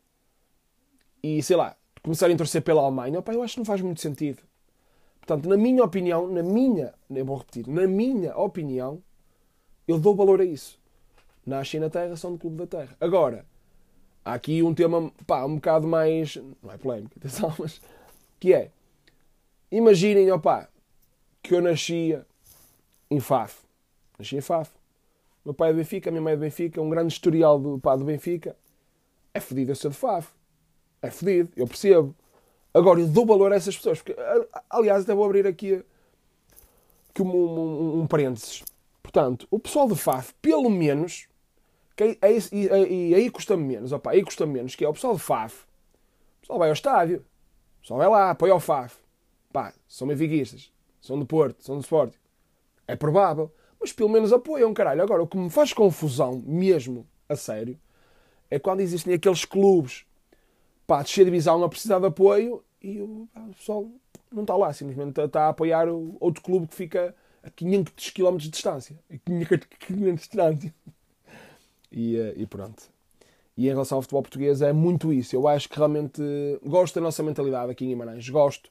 e, 1.23 1.41
sei 1.45 1.55
lá, 1.55 1.77
começarem 2.03 2.35
a 2.35 2.39
torcer 2.39 2.61
pela 2.61 2.83
Alemanha. 2.83 3.21
Opa, 3.21 3.33
eu 3.33 3.41
acho 3.41 3.55
que 3.55 3.61
não 3.61 3.65
faz 3.65 3.81
muito 3.81 4.01
sentido. 4.01 4.43
Portanto, 5.21 5.49
na 5.49 5.57
minha 5.57 5.85
opinião, 5.85 6.27
na 6.27 6.43
minha, 6.43 6.93
eu 7.09 7.25
vou 7.25 7.37
repetir, 7.37 7.69
na 7.69 7.87
minha 7.87 8.37
opinião, 8.37 9.01
eu 9.87 9.97
dou 9.97 10.17
valor 10.17 10.41
a 10.41 10.45
isso. 10.45 10.77
Nascem 11.47 11.79
na 11.79 11.89
Terra, 11.89 12.17
são 12.17 12.33
do 12.33 12.39
Clube 12.39 12.57
da 12.57 12.67
Terra. 12.67 12.97
Agora, 13.01 13.47
há 14.25 14.35
aqui 14.35 14.61
um 14.61 14.75
tema, 14.75 15.13
pá, 15.25 15.45
um 15.45 15.55
bocado 15.55 15.87
mais, 15.87 16.37
não 16.61 16.73
é 16.73 16.79
polémico, 16.79 17.15
atenção, 17.17 17.55
mas, 17.61 17.81
que 18.41 18.53
é, 18.53 18.73
imaginem, 19.71 20.33
opá, 20.33 20.69
que 21.41 21.55
eu 21.55 21.63
nascia 21.63 22.27
em 23.09 23.21
Faf. 23.21 23.63
Nasci 24.19 24.37
em 24.37 24.41
Faf. 24.41 24.80
Meu 25.45 25.55
pai 25.55 25.71
é 25.71 25.73
do 25.73 25.77
Benfica, 25.77 26.11
minha 26.11 26.21
mãe 26.21 26.35
é 26.35 26.37
do 26.37 26.41
Benfica, 26.41 26.81
um 26.81 26.91
grande 26.91 27.13
historial 27.13 27.59
do, 27.59 27.79
pá, 27.79 27.97
do 27.97 28.05
Benfica. 28.05 28.57
É 29.33 29.41
fedido 29.41 29.71
eu 29.71 29.77
ser 29.77 29.91
de 29.91 29.97
Faf. 29.97 30.29
É 31.01 31.11
fedido, 31.11 31.51
eu 31.57 31.67
percebo. 31.67 32.15
Agora, 32.75 33.01
eu 33.01 33.09
dou 33.09 33.27
valor 33.27 33.53
a 33.53 33.57
essas 33.57 33.77
pessoas. 33.77 34.03
Porque, 34.03 34.15
aliás, 34.69 35.03
até 35.03 35.15
vou 35.15 35.25
abrir 35.25 35.47
aqui, 35.47 35.83
aqui 37.11 37.23
um, 37.23 37.31
um, 37.31 38.01
um 38.01 38.07
parênteses. 38.07 38.63
Portanto, 39.03 39.47
o 39.51 39.59
pessoal 39.59 39.89
de 39.89 39.97
FAF, 39.97 40.35
pelo 40.41 40.69
menos, 40.69 41.27
que 41.97 42.05
é, 42.05 42.19
e, 42.53 43.11
e, 43.11 43.15
aí 43.15 43.31
custa-me 43.31 43.65
menos, 43.65 43.93
opa, 43.93 44.11
aí 44.11 44.23
custa-me 44.23 44.53
menos, 44.53 44.75
que 44.75 44.85
é 44.85 44.89
o 44.89 44.93
pessoal 44.93 45.15
de 45.15 45.21
FAF. 45.21 45.65
O 46.39 46.41
pessoal 46.43 46.59
vai 46.59 46.69
ao 46.69 46.75
estádio. 46.75 47.25
O 47.79 47.81
pessoal 47.81 47.99
vai 47.99 48.09
lá, 48.09 48.31
apoia 48.31 48.55
o 48.55 48.61
FAF. 48.61 48.97
Pá, 49.53 49.73
são 49.89 50.07
benfiquistas. 50.07 50.71
São 51.01 51.19
do 51.19 51.27
Porto, 51.27 51.63
são 51.65 51.77
do 51.77 51.81
Sport. 51.81 52.15
É 52.87 52.95
provável. 52.95 53.51
Mas 53.81 53.93
pelo 53.93 54.11
menos 54.11 54.33
apoiam, 54.33 54.75
caralho. 54.75 55.03
Agora, 55.03 55.23
o 55.23 55.27
que 55.27 55.39
me 55.39 55.49
faz 55.49 55.73
confusão, 55.73 56.43
mesmo, 56.47 57.07
a 57.29 57.35
sério, 57.35 57.79
é 58.51 58.59
quando 58.59 58.81
existem 58.81 59.15
aqueles 59.15 59.45
clubes 59.45 60.05
pá, 60.87 61.03
descer 61.03 61.25
divisão 61.25 61.63
a 61.63 61.69
precisar 61.69 62.01
de 62.01 62.07
apoio 62.07 62.63
e 62.83 63.01
o, 63.01 63.29
pessoal 63.57 63.89
não 64.33 64.43
está 64.43 64.57
lá, 64.57 64.73
simplesmente 64.73 65.21
está 65.21 65.47
a 65.47 65.49
apoiar 65.51 65.89
o, 65.89 66.17
outro 66.21 66.43
clube 66.43 66.67
que 66.67 66.75
fica 66.75 67.15
a 67.43 67.51
500 67.51 68.11
km 68.11 68.37
de 68.37 68.49
distância. 68.51 68.99
A 69.09 69.17
500 69.19 69.69
km 69.79 70.05
de 70.05 70.13
distância. 70.15 70.75
E, 71.93 72.17
eh, 72.17 72.35
e 72.37 72.47
pronto. 72.47 72.91
E 73.57 73.67
em 73.67 73.71
relação 73.71 73.97
ao 73.97 74.03
futebol 74.03 74.23
português 74.23 74.63
é 74.63 74.73
muito 74.73 75.13
isso. 75.13 75.35
Eu 75.37 75.47
acho 75.47 75.69
que 75.69 75.77
realmente 75.77 76.23
gosto 76.65 76.95
da 76.95 77.01
nossa 77.01 77.23
mentalidade 77.23 77.71
aqui 77.71 77.85
em 77.85 77.89
Guimarães. 77.89 78.29
Gosto. 78.29 78.71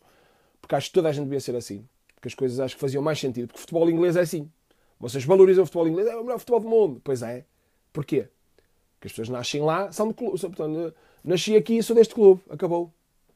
Porque 0.61 0.75
acho 0.75 0.87
que 0.87 0.93
toda 0.93 1.09
a 1.09 1.11
gente 1.11 1.25
devia 1.25 1.39
ser 1.39 1.55
assim. 1.55 1.87
Porque 2.15 2.27
as 2.27 2.33
coisas 2.33 2.59
acho 2.59 2.75
que 2.75 2.81
faziam 2.81 3.03
mais 3.03 3.19
sentido. 3.19 3.47
Porque 3.47 3.59
o 3.59 3.61
futebol 3.61 3.89
inglês 3.89 4.15
é 4.15 4.21
assim. 4.21 4.49
Vocês 4.99 5.23
valorizam 5.23 5.63
o 5.63 5.65
futebol 5.65 5.87
inglês, 5.87 6.07
é 6.07 6.15
o 6.15 6.23
melhor 6.23 6.39
futebol 6.39 6.59
do 6.59 6.67
mundo. 6.67 7.01
Pois 7.03 7.21
é. 7.21 7.45
Porquê? 7.93 8.27
Porque 8.95 9.07
as 9.07 9.11
pessoas 9.13 9.29
nascem 9.29 9.61
lá, 9.61 9.91
são 9.91 10.09
de 10.09 10.13
clube. 10.13 10.39
Portanto, 10.39 10.93
Nasci 11.23 11.55
aqui 11.55 11.77
e 11.77 11.83
sou 11.83 11.95
deste 11.95 12.13
clube. 12.13 12.41
Acabou. 12.49 12.93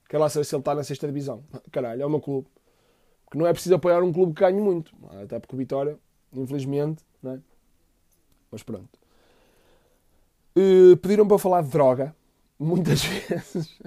Quero 0.10 0.22
lá 0.22 0.30
saber 0.30 0.46
se 0.46 0.56
ele 0.56 0.62
está 0.62 0.76
na 0.76 0.84
sexta 0.84 1.08
divisão. 1.08 1.44
Caralho, 1.72 2.02
é 2.02 2.06
o 2.06 2.10
meu 2.10 2.22
clube. 2.22 2.48
Porque 3.26 3.38
não 3.38 3.48
é 3.48 3.54
preciso 3.54 3.76
apoiar 3.76 4.04
um 4.04 4.14
clube 4.14 4.34
que 4.34 4.42
ganhe 4.42 4.62
muito. 4.62 4.94
Até 5.24 5.40
porque 5.40 5.56
o 5.56 5.58
Vitória, 5.58 5.98
infelizmente, 6.34 7.04
não 7.22 7.34
é? 7.34 7.40
Mas 8.52 8.64
pronto. 8.64 8.90
Uh, 10.56 10.96
Pediram 10.98 11.28
para 11.28 11.40
falar 11.40 11.62
de 11.62 11.70
droga. 11.70 12.16
Muitas 12.60 13.04
vezes. 13.04 13.80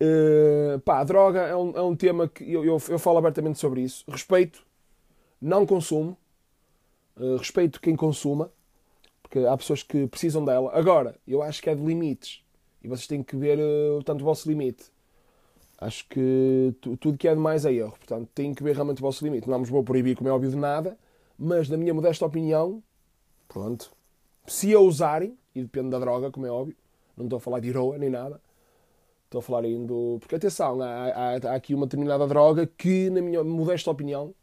Uh, 0.00 0.78
pá, 0.84 1.00
a 1.00 1.04
droga 1.04 1.40
é 1.40 1.56
um, 1.56 1.76
é 1.76 1.82
um 1.82 1.96
tema 1.96 2.28
que 2.28 2.44
eu, 2.44 2.64
eu, 2.64 2.80
eu, 2.88 2.98
falo 2.98 3.18
abertamente 3.18 3.58
sobre 3.58 3.80
isso. 3.82 4.04
Respeito, 4.08 4.64
não 5.40 5.64
consumo. 5.64 6.16
Uh, 7.22 7.36
respeito 7.36 7.80
quem 7.80 7.94
consuma, 7.94 8.50
porque 9.22 9.38
há 9.38 9.56
pessoas 9.56 9.84
que 9.84 10.08
precisam 10.08 10.44
dela. 10.44 10.72
Agora, 10.74 11.14
eu 11.24 11.40
acho 11.40 11.62
que 11.62 11.70
é 11.70 11.74
de 11.74 11.80
limites. 11.80 12.42
E 12.82 12.88
vocês 12.88 13.06
têm 13.06 13.22
que 13.22 13.36
ver, 13.36 13.60
uh, 13.60 13.94
portanto, 13.94 14.22
o 14.22 14.24
vosso 14.24 14.48
limite. 14.48 14.90
Acho 15.78 16.04
que 16.08 16.74
tudo 16.80 17.16
que 17.16 17.28
é 17.28 17.34
demais 17.34 17.64
é 17.64 17.72
erro. 17.72 17.92
Portanto, 17.92 18.28
têm 18.34 18.52
que 18.52 18.62
ver 18.62 18.74
realmente 18.74 18.98
o 18.98 19.02
vosso 19.02 19.24
limite. 19.24 19.48
Não 19.48 19.60
vos 19.60 19.68
vou 19.68 19.84
proibir, 19.84 20.16
como 20.16 20.28
é 20.28 20.32
óbvio, 20.32 20.50
de 20.50 20.56
nada. 20.56 20.98
Mas, 21.38 21.68
na 21.68 21.76
minha 21.76 21.94
modesta 21.94 22.26
opinião, 22.26 22.82
pronto. 23.48 23.92
Se 24.46 24.74
a 24.74 24.80
usarem, 24.80 25.36
e 25.54 25.62
depende 25.62 25.90
da 25.90 26.00
droga, 26.00 26.30
como 26.30 26.46
é 26.46 26.50
óbvio, 26.50 26.76
Não 27.16 27.26
estou 27.26 27.36
a 27.36 27.40
falar 27.40 27.60
de 27.60 27.68
heroa 27.68 27.98
nem 27.98 28.10
nada. 28.10 28.40
Estou 29.26 29.38
a 29.38 29.42
falar 29.42 29.64
indo. 29.64 30.18
Porque 30.20 30.34
atenção, 30.34 30.80
há, 30.82 30.86
há, 30.86 31.34
há 31.34 31.54
aqui 31.54 31.72
uma 31.74 31.86
determinada 31.86 32.26
droga 32.26 32.66
que, 32.66 33.10
na 33.10 33.20
minha 33.20 33.44
modesta 33.44 33.90
opinião, 33.90 34.34
eh, 34.34 34.41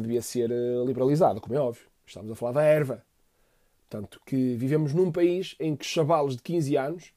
devia 0.00 0.22
ser 0.22 0.50
eh, 0.50 0.84
liberalizada, 0.84 1.40
como 1.40 1.54
é 1.54 1.60
óbvio. 1.60 1.86
Estamos 2.06 2.30
a 2.30 2.34
falar 2.34 2.52
da 2.52 2.62
erva. 2.62 3.04
Portanto, 3.88 4.20
que 4.24 4.54
vivemos 4.56 4.94
num 4.94 5.12
país 5.12 5.54
em 5.60 5.76
que 5.76 5.84
chavalos 5.84 6.36
de 6.36 6.42
15 6.42 6.76
anos 6.76 7.12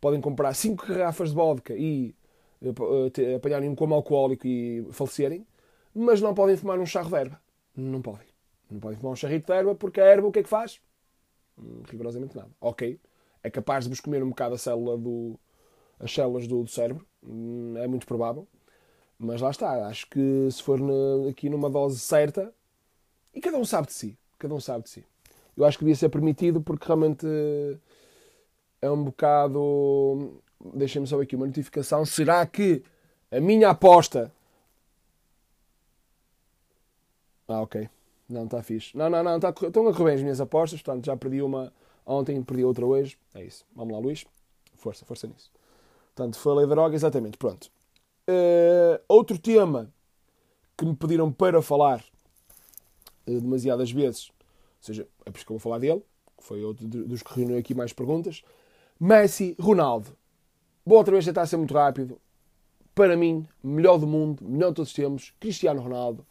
podem 0.00 0.20
comprar 0.20 0.52
5 0.54 0.86
garrafas 0.86 1.30
de 1.30 1.34
vodka 1.34 1.74
e 1.74 2.14
uh, 2.62 3.36
apanharem 3.36 3.68
um 3.68 3.74
coma 3.74 3.96
alcoólico 3.96 4.46
e 4.46 4.86
falecerem, 4.92 5.46
mas 5.94 6.20
não 6.20 6.34
podem 6.34 6.56
fumar 6.56 6.78
um 6.78 6.86
charro 6.86 7.08
de 7.08 7.16
erva. 7.16 7.40
Não 7.76 8.02
podem. 8.02 8.26
Não 8.70 8.78
podem 8.78 8.98
fumar 8.98 9.12
um 9.12 9.16
charrito 9.16 9.46
de 9.46 9.52
erva 9.52 9.74
porque 9.74 10.00
a 10.00 10.04
erva 10.04 10.26
o 10.26 10.32
que 10.32 10.40
é 10.40 10.42
que 10.42 10.48
faz? 10.48 10.80
Hum, 11.58 11.82
rigorosamente 11.88 12.36
nada. 12.36 12.50
Ok. 12.60 13.00
É 13.42 13.50
capaz 13.50 13.84
de 13.84 13.90
vos 13.90 14.00
comer 14.00 14.22
um 14.22 14.28
bocado 14.28 14.54
a 14.54 14.58
célula 14.58 14.96
do, 14.96 15.38
as 15.98 16.12
células 16.12 16.46
do, 16.46 16.62
do 16.62 16.70
cérebro. 16.70 17.06
Hum, 17.22 17.74
é 17.76 17.86
muito 17.86 18.06
provável. 18.06 18.46
Mas 19.22 19.42
lá 19.42 19.50
está. 19.50 19.86
Acho 19.86 20.08
que 20.08 20.48
se 20.50 20.62
for 20.62 20.80
aqui 21.28 21.50
numa 21.50 21.68
dose 21.68 21.98
certa, 21.98 22.52
e 23.34 23.40
cada 23.40 23.58
um 23.58 23.64
sabe 23.66 23.88
de 23.88 23.92
si. 23.92 24.18
Cada 24.38 24.54
um 24.54 24.60
sabe 24.60 24.84
de 24.84 24.90
si. 24.90 25.04
Eu 25.54 25.66
acho 25.66 25.76
que 25.76 25.84
devia 25.84 25.94
ser 25.94 26.08
permitido 26.08 26.62
porque 26.62 26.86
realmente 26.86 27.26
é 28.80 28.90
um 28.90 29.04
bocado. 29.04 30.40
Deixem-me 30.74 31.06
só 31.06 31.20
aqui 31.20 31.36
uma 31.36 31.46
notificação. 31.46 32.06
Será 32.06 32.46
que 32.46 32.82
a 33.30 33.38
minha 33.40 33.68
aposta. 33.68 34.32
Ah, 37.46 37.60
ok. 37.60 37.90
Não, 38.26 38.44
está 38.44 38.62
fixe. 38.62 38.96
Não, 38.96 39.10
não, 39.10 39.22
não. 39.22 39.36
Está, 39.36 39.50
estão 39.50 39.86
a 39.86 39.92
correr 39.92 40.04
bem 40.04 40.14
as 40.14 40.22
minhas 40.22 40.40
apostas. 40.40 40.80
Portanto, 40.80 41.04
já 41.04 41.16
perdi 41.16 41.42
uma 41.42 41.70
ontem, 42.06 42.42
perdi 42.42 42.64
outra 42.64 42.86
hoje. 42.86 43.18
É 43.34 43.44
isso. 43.44 43.66
Vamos 43.76 43.92
lá, 43.92 43.98
Luís. 43.98 44.24
Força, 44.76 45.04
força 45.04 45.26
nisso. 45.26 45.50
Portanto, 46.14 46.38
falei 46.38 46.64
de 46.64 46.70
droga, 46.70 46.94
exatamente. 46.94 47.36
Pronto. 47.36 47.70
Uh, 48.28 49.00
outro 49.08 49.38
tema 49.38 49.92
que 50.76 50.84
me 50.84 50.94
pediram 50.94 51.32
para 51.32 51.60
falar 51.60 52.04
uh, 53.26 53.40
demasiadas 53.40 53.90
vezes, 53.90 54.28
ou 54.28 54.34
seja, 54.80 55.08
é 55.26 55.30
por 55.30 55.36
isso 55.36 55.46
que 55.46 55.52
eu 55.52 55.58
vou 55.58 55.60
falar 55.60 55.78
dele, 55.78 56.02
que 56.36 56.44
foi 56.44 56.64
outro 56.64 56.86
dos 56.86 57.22
que 57.22 57.34
reuniu 57.34 57.58
aqui 57.58 57.74
mais 57.74 57.92
perguntas. 57.92 58.42
Messi, 58.98 59.56
Ronaldo. 59.58 60.16
Vou 60.84 60.98
outra 60.98 61.12
vez 61.12 61.24
tentar 61.24 61.46
ser 61.46 61.56
muito 61.56 61.74
rápido. 61.74 62.20
Para 62.94 63.16
mim, 63.16 63.46
melhor 63.62 63.98
do 63.98 64.06
mundo, 64.06 64.42
melhor 64.44 64.70
de 64.70 64.76
todos 64.76 64.90
os 64.90 64.94
tempos, 64.94 65.32
Cristiano 65.38 65.80
Ronaldo. 65.80 66.26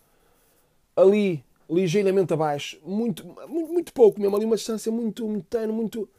Ali, 0.95 1.43
ligeiramente 1.69 2.33
abaixo, 2.33 2.79
muito, 2.83 3.25
muito, 3.47 3.71
muito 3.71 3.93
pouco 3.93 4.19
mesmo, 4.19 4.35
ali 4.35 4.45
uma 4.45 4.55
distância 4.55 4.91
muito, 4.91 5.27
muito 5.27 5.45
tenue, 5.45 5.73
muito 5.73 6.09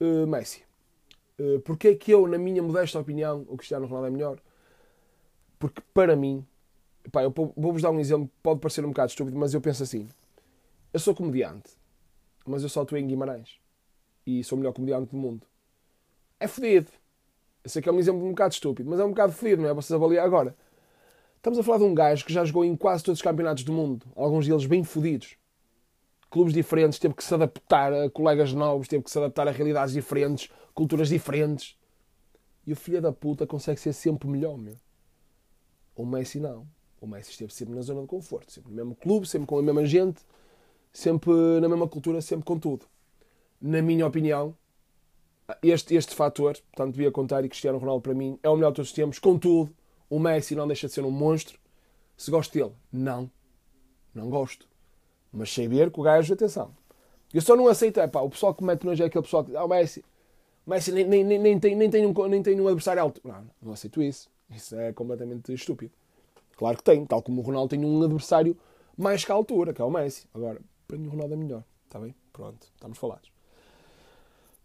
uh, 0.00 0.26
Messi. 0.26 0.62
Uh, 1.38 1.60
porque 1.60 1.88
é 1.88 1.94
que 1.94 2.12
eu, 2.12 2.28
na 2.28 2.38
minha 2.38 2.62
modesta 2.62 2.98
opinião, 2.98 3.44
o 3.48 3.56
Cristiano 3.56 3.86
Ronaldo 3.86 4.06
é 4.06 4.10
melhor? 4.10 4.38
Porque 5.58 5.82
para 5.92 6.16
mim, 6.16 6.44
pá, 7.10 7.22
eu 7.22 7.32
vou-vos 7.56 7.82
dar 7.82 7.90
um 7.90 8.00
exemplo, 8.00 8.30
pode 8.42 8.60
parecer 8.60 8.84
um 8.84 8.88
bocado 8.88 9.10
estúpido, 9.10 9.38
mas 9.38 9.54
eu 9.54 9.60
penso 9.60 9.82
assim: 9.82 10.08
eu 10.92 11.00
sou 11.00 11.14
comediante, 11.14 11.70
mas 12.46 12.62
eu 12.62 12.68
só 12.68 12.82
estou 12.82 12.98
em 12.98 13.06
Guimarães 13.06 13.58
e 14.26 14.42
sou 14.44 14.56
o 14.56 14.60
melhor 14.60 14.72
comediante 14.72 15.10
do 15.10 15.16
mundo. 15.16 15.46
É 16.38 16.46
fodido. 16.46 16.88
Eu 17.62 17.70
sei 17.70 17.80
que 17.80 17.88
é 17.88 17.92
um 17.92 17.98
exemplo 17.98 18.24
um 18.24 18.30
bocado 18.30 18.52
estúpido, 18.52 18.88
mas 18.90 19.00
é 19.00 19.04
um 19.04 19.10
bocado 19.10 19.32
fodido, 19.32 19.62
não 19.62 19.68
é? 19.68 19.74
Vocês 19.74 19.92
avaliar 19.92 20.24
agora. 20.24 20.54
Estamos 21.36 21.58
a 21.58 21.62
falar 21.62 21.78
de 21.78 21.84
um 21.84 21.94
gajo 21.94 22.24
que 22.24 22.32
já 22.32 22.44
jogou 22.44 22.64
em 22.64 22.74
quase 22.76 23.04
todos 23.04 23.18
os 23.18 23.22
campeonatos 23.22 23.64
do 23.64 23.72
mundo, 23.72 24.06
alguns 24.16 24.46
deles 24.46 24.66
bem 24.66 24.82
fodidos. 24.82 25.36
Clubes 26.30 26.54
diferentes, 26.54 26.98
teve 26.98 27.14
que 27.14 27.22
se 27.22 27.32
adaptar 27.34 27.92
a 27.92 28.10
colegas 28.10 28.52
novos, 28.52 28.88
teve 28.88 29.04
que 29.04 29.10
se 29.10 29.18
adaptar 29.18 29.46
a 29.46 29.50
realidades 29.50 29.94
diferentes, 29.94 30.50
culturas 30.74 31.08
diferentes. 31.08 31.76
E 32.66 32.72
o 32.72 32.76
filho 32.76 33.00
da 33.00 33.12
puta 33.12 33.46
consegue 33.46 33.78
ser 33.78 33.92
sempre 33.92 34.28
melhor, 34.28 34.56
meu. 34.56 34.76
O 35.94 36.04
Messi 36.04 36.40
não. 36.40 36.66
O 37.00 37.06
Messi 37.06 37.30
esteve 37.30 37.52
sempre 37.52 37.74
na 37.74 37.82
zona 37.82 38.00
de 38.02 38.06
conforto, 38.06 38.50
sempre 38.50 38.70
no 38.70 38.76
mesmo 38.76 38.94
clube, 38.94 39.28
sempre 39.28 39.46
com 39.46 39.58
a 39.58 39.62
mesma 39.62 39.84
gente, 39.84 40.22
sempre 40.92 41.32
na 41.60 41.68
mesma 41.68 41.86
cultura, 41.86 42.20
sempre 42.20 42.44
com 42.44 42.58
tudo. 42.58 42.86
Na 43.60 43.82
minha 43.82 44.06
opinião, 44.06 44.56
este, 45.62 45.94
este 45.94 46.14
fator, 46.14 46.56
portanto, 46.72 46.94
devia 46.94 47.10
contar 47.10 47.44
e 47.44 47.48
Cristiano 47.48 47.78
Ronaldo 47.78 48.02
para 48.02 48.14
mim 48.14 48.38
é 48.42 48.48
o 48.48 48.56
melhor 48.56 48.70
de 48.70 48.76
todos 48.76 48.90
os 48.90 48.94
tempos. 48.94 49.18
Contudo, 49.18 49.74
o 50.08 50.18
Messi 50.18 50.54
não 50.54 50.66
deixa 50.66 50.86
de 50.86 50.92
ser 50.92 51.04
um 51.04 51.10
monstro. 51.10 51.58
Se 52.16 52.30
gosto 52.30 52.52
dele, 52.52 52.72
não. 52.92 53.30
Não 54.14 54.30
gosto. 54.30 54.66
Mas 55.32 55.52
sei 55.52 55.66
ver 55.66 55.90
que 55.90 56.00
o 56.00 56.02
gajo, 56.02 56.32
atenção. 56.32 56.70
Eu 57.32 57.42
só 57.42 57.56
não 57.56 57.66
aceito, 57.66 57.98
é 57.98 58.06
pá, 58.06 58.20
o 58.20 58.30
pessoal 58.30 58.54
que 58.54 58.62
mete 58.62 58.84
nojo 58.84 59.02
é 59.02 59.06
aquele 59.06 59.24
pessoal 59.24 59.44
que, 59.44 59.56
ah, 59.56 59.64
o 59.64 59.68
Messi, 59.68 60.04
o 60.64 60.70
Messi 60.70 60.92
nem, 60.92 61.04
nem, 61.04 61.24
nem, 61.24 61.38
nem, 61.38 61.58
tem, 61.58 61.74
nem, 61.74 61.90
tem 61.90 62.06
um, 62.06 62.28
nem 62.28 62.42
tem 62.42 62.60
um 62.60 62.68
adversário 62.68 63.02
alto. 63.02 63.20
Não, 63.24 63.44
não 63.60 63.72
aceito 63.72 64.00
isso. 64.00 64.30
Isso 64.54 64.76
é 64.76 64.92
completamente 64.92 65.52
estúpido. 65.52 65.92
Claro 66.56 66.76
que 66.76 66.84
tem, 66.84 67.04
tal 67.04 67.22
como 67.22 67.40
o 67.40 67.44
Ronaldo 67.44 67.70
tem 67.70 67.84
um 67.84 68.02
adversário 68.02 68.56
mais 68.96 69.24
que 69.24 69.32
a 69.32 69.34
altura, 69.34 69.72
que 69.72 69.82
é 69.82 69.84
o 69.84 69.90
Messi. 69.90 70.26
Agora, 70.32 70.60
para 70.86 70.96
mim 70.96 71.08
o 71.08 71.10
Ronaldo 71.10 71.34
é 71.34 71.36
melhor. 71.36 71.64
Está 71.86 71.98
bem? 71.98 72.14
Pronto, 72.32 72.66
estamos 72.74 72.98
falados. 72.98 73.30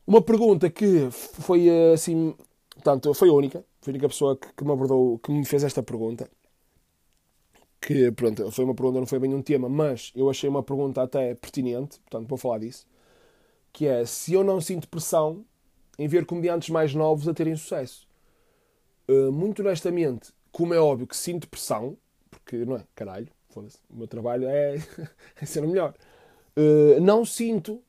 Uma 0.06 0.22
pergunta 0.22 0.70
que 0.70 1.10
foi 1.12 1.70
assim, 1.94 2.36
portanto, 2.74 3.14
foi 3.14 3.30
a 3.30 3.34
única, 3.34 3.64
foi 3.82 3.92
a 3.92 3.94
única 3.94 4.10
pessoa 4.10 4.36
que, 4.36 4.52
que 4.54 4.64
me 4.64 4.72
abordou, 4.72 5.20
que 5.20 5.32
me 5.32 5.46
fez 5.46 5.64
esta 5.64 5.84
pergunta. 5.84 6.30
Que, 7.82 8.12
pronto, 8.12 8.52
foi 8.52 8.66
uma 8.66 8.76
pergunta, 8.76 9.00
não 9.00 9.08
foi 9.08 9.20
bem 9.20 9.34
um 9.34 9.42
tema, 9.42 9.70
mas 9.70 10.12
eu 10.16 10.30
achei 10.30 10.50
uma 10.50 10.64
pergunta 10.64 11.02
até 11.02 11.34
pertinente, 11.36 12.00
portanto, 12.02 12.28
vou 12.28 12.38
falar 12.38 12.60
disso. 12.60 12.86
Que 13.72 13.88
é 13.88 14.06
se 14.06 14.34
eu 14.34 14.44
não 14.44 14.60
sinto 14.60 14.90
pressão 14.90 15.46
em 15.98 16.08
ver 16.08 16.26
comediantes 16.26 16.70
mais 16.70 16.96
novos 16.96 17.28
a 17.28 17.34
terem 17.34 17.56
sucesso. 17.56 18.09
Uh, 19.10 19.32
muito 19.32 19.62
honestamente, 19.62 20.32
como 20.52 20.74
é 20.74 20.80
óbvio 20.80 21.08
que 21.08 21.18
sinto 21.18 21.50
pressão, 21.50 21.98
porque, 22.30 22.58
não 22.66 22.76
é? 22.76 22.84
Caralho, 22.94 23.28
foda-se, 23.50 23.80
o 23.90 23.96
meu 23.98 24.08
trabalho 24.08 24.48
é, 24.48 24.76
é 25.42 25.46
ser 25.46 25.64
o 25.64 25.68
melhor. 25.68 25.96
Uh, 26.56 27.00
não 27.02 27.26
sinto 27.26 27.82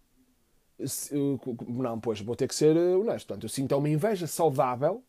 não, 1.69 2.01
pois, 2.01 2.21
vou 2.21 2.35
ter 2.35 2.49
que 2.49 2.55
ser 2.55 2.77
honesto. 2.77 3.27
Portanto, 3.27 3.45
eu 3.45 3.49
sinto 3.49 3.77
uma 3.77 3.89
inveja 3.89 4.27
saudável. 4.27 5.03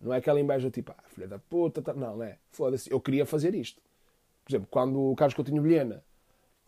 Não 0.00 0.12
é 0.12 0.18
aquela 0.18 0.40
inveja 0.40 0.70
tipo, 0.70 0.92
ah, 0.92 1.04
filha 1.08 1.28
da 1.28 1.38
puta. 1.38 1.82
Tá... 1.82 1.92
Não, 1.92 2.16
não 2.16 2.24
é. 2.24 2.38
Foda-se, 2.50 2.90
eu 2.90 3.00
queria 3.00 3.26
fazer 3.26 3.54
isto. 3.54 3.80
Por 4.44 4.50
exemplo, 4.50 4.68
quando 4.70 5.00
o 5.00 5.16
Carlos 5.16 5.34
Coutinho 5.34 5.62
Vilhena 5.62 6.04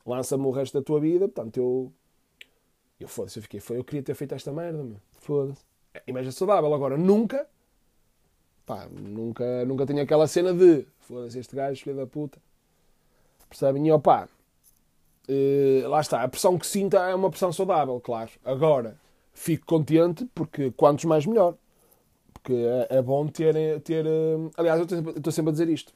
lança-me 0.05 0.45
o 0.45 0.51
resto 0.51 0.79
da 0.79 0.85
tua 0.85 1.01
vida, 1.01 1.29
portanto, 1.29 1.57
eu. 1.57 1.93
Eu 2.99 3.09
foda-se, 3.09 3.39
eu 3.39 3.43
fiquei. 3.43 3.61
Eu 3.71 3.85
queria 3.85 4.03
ter 4.03 4.15
feito 4.15 4.35
esta 4.35 4.53
merda, 4.53 4.83
meu. 4.83 5.01
Foda-se. 5.21 5.63
É 5.95 6.03
inveja 6.07 6.33
saudável. 6.33 6.73
Agora, 6.73 6.97
nunca. 6.97 7.47
Pá, 8.67 8.87
nunca, 8.91 9.65
nunca 9.65 9.87
tenho 9.87 10.03
aquela 10.03 10.27
cena 10.27 10.53
de. 10.53 10.85
Foda-se, 11.01 11.39
este 11.39 11.55
gajo, 11.55 11.83
filha 11.83 11.95
da 11.97 12.07
puta. 12.07 12.39
Percebem? 13.49 13.87
E 13.87 13.93
opá, 13.93 14.29
Uh, 15.29 15.89
lá 15.89 16.01
está, 16.01 16.23
a 16.23 16.29
pressão 16.29 16.57
que 16.57 16.67
sinta 16.67 16.99
é 16.99 17.15
uma 17.15 17.31
pressão 17.31 17.53
saudável, 17.53 18.01
claro. 18.01 18.31
Agora, 18.45 18.97
fico 19.35 19.67
contente 19.67 20.25
porque 20.35 20.71
quantos 20.71 21.05
mais 21.05 21.27
melhor. 21.27 21.57
Porque 22.33 22.53
é, 22.53 22.99
é 22.99 23.03
bom 23.03 23.27
ter. 23.27 23.81
ter 23.81 24.07
uh, 24.07 24.51
aliás, 24.57 24.79
eu 24.79 25.11
estou 25.17 25.33
sempre 25.33 25.51
a 25.51 25.53
dizer 25.53 25.69
isto. 25.69 25.93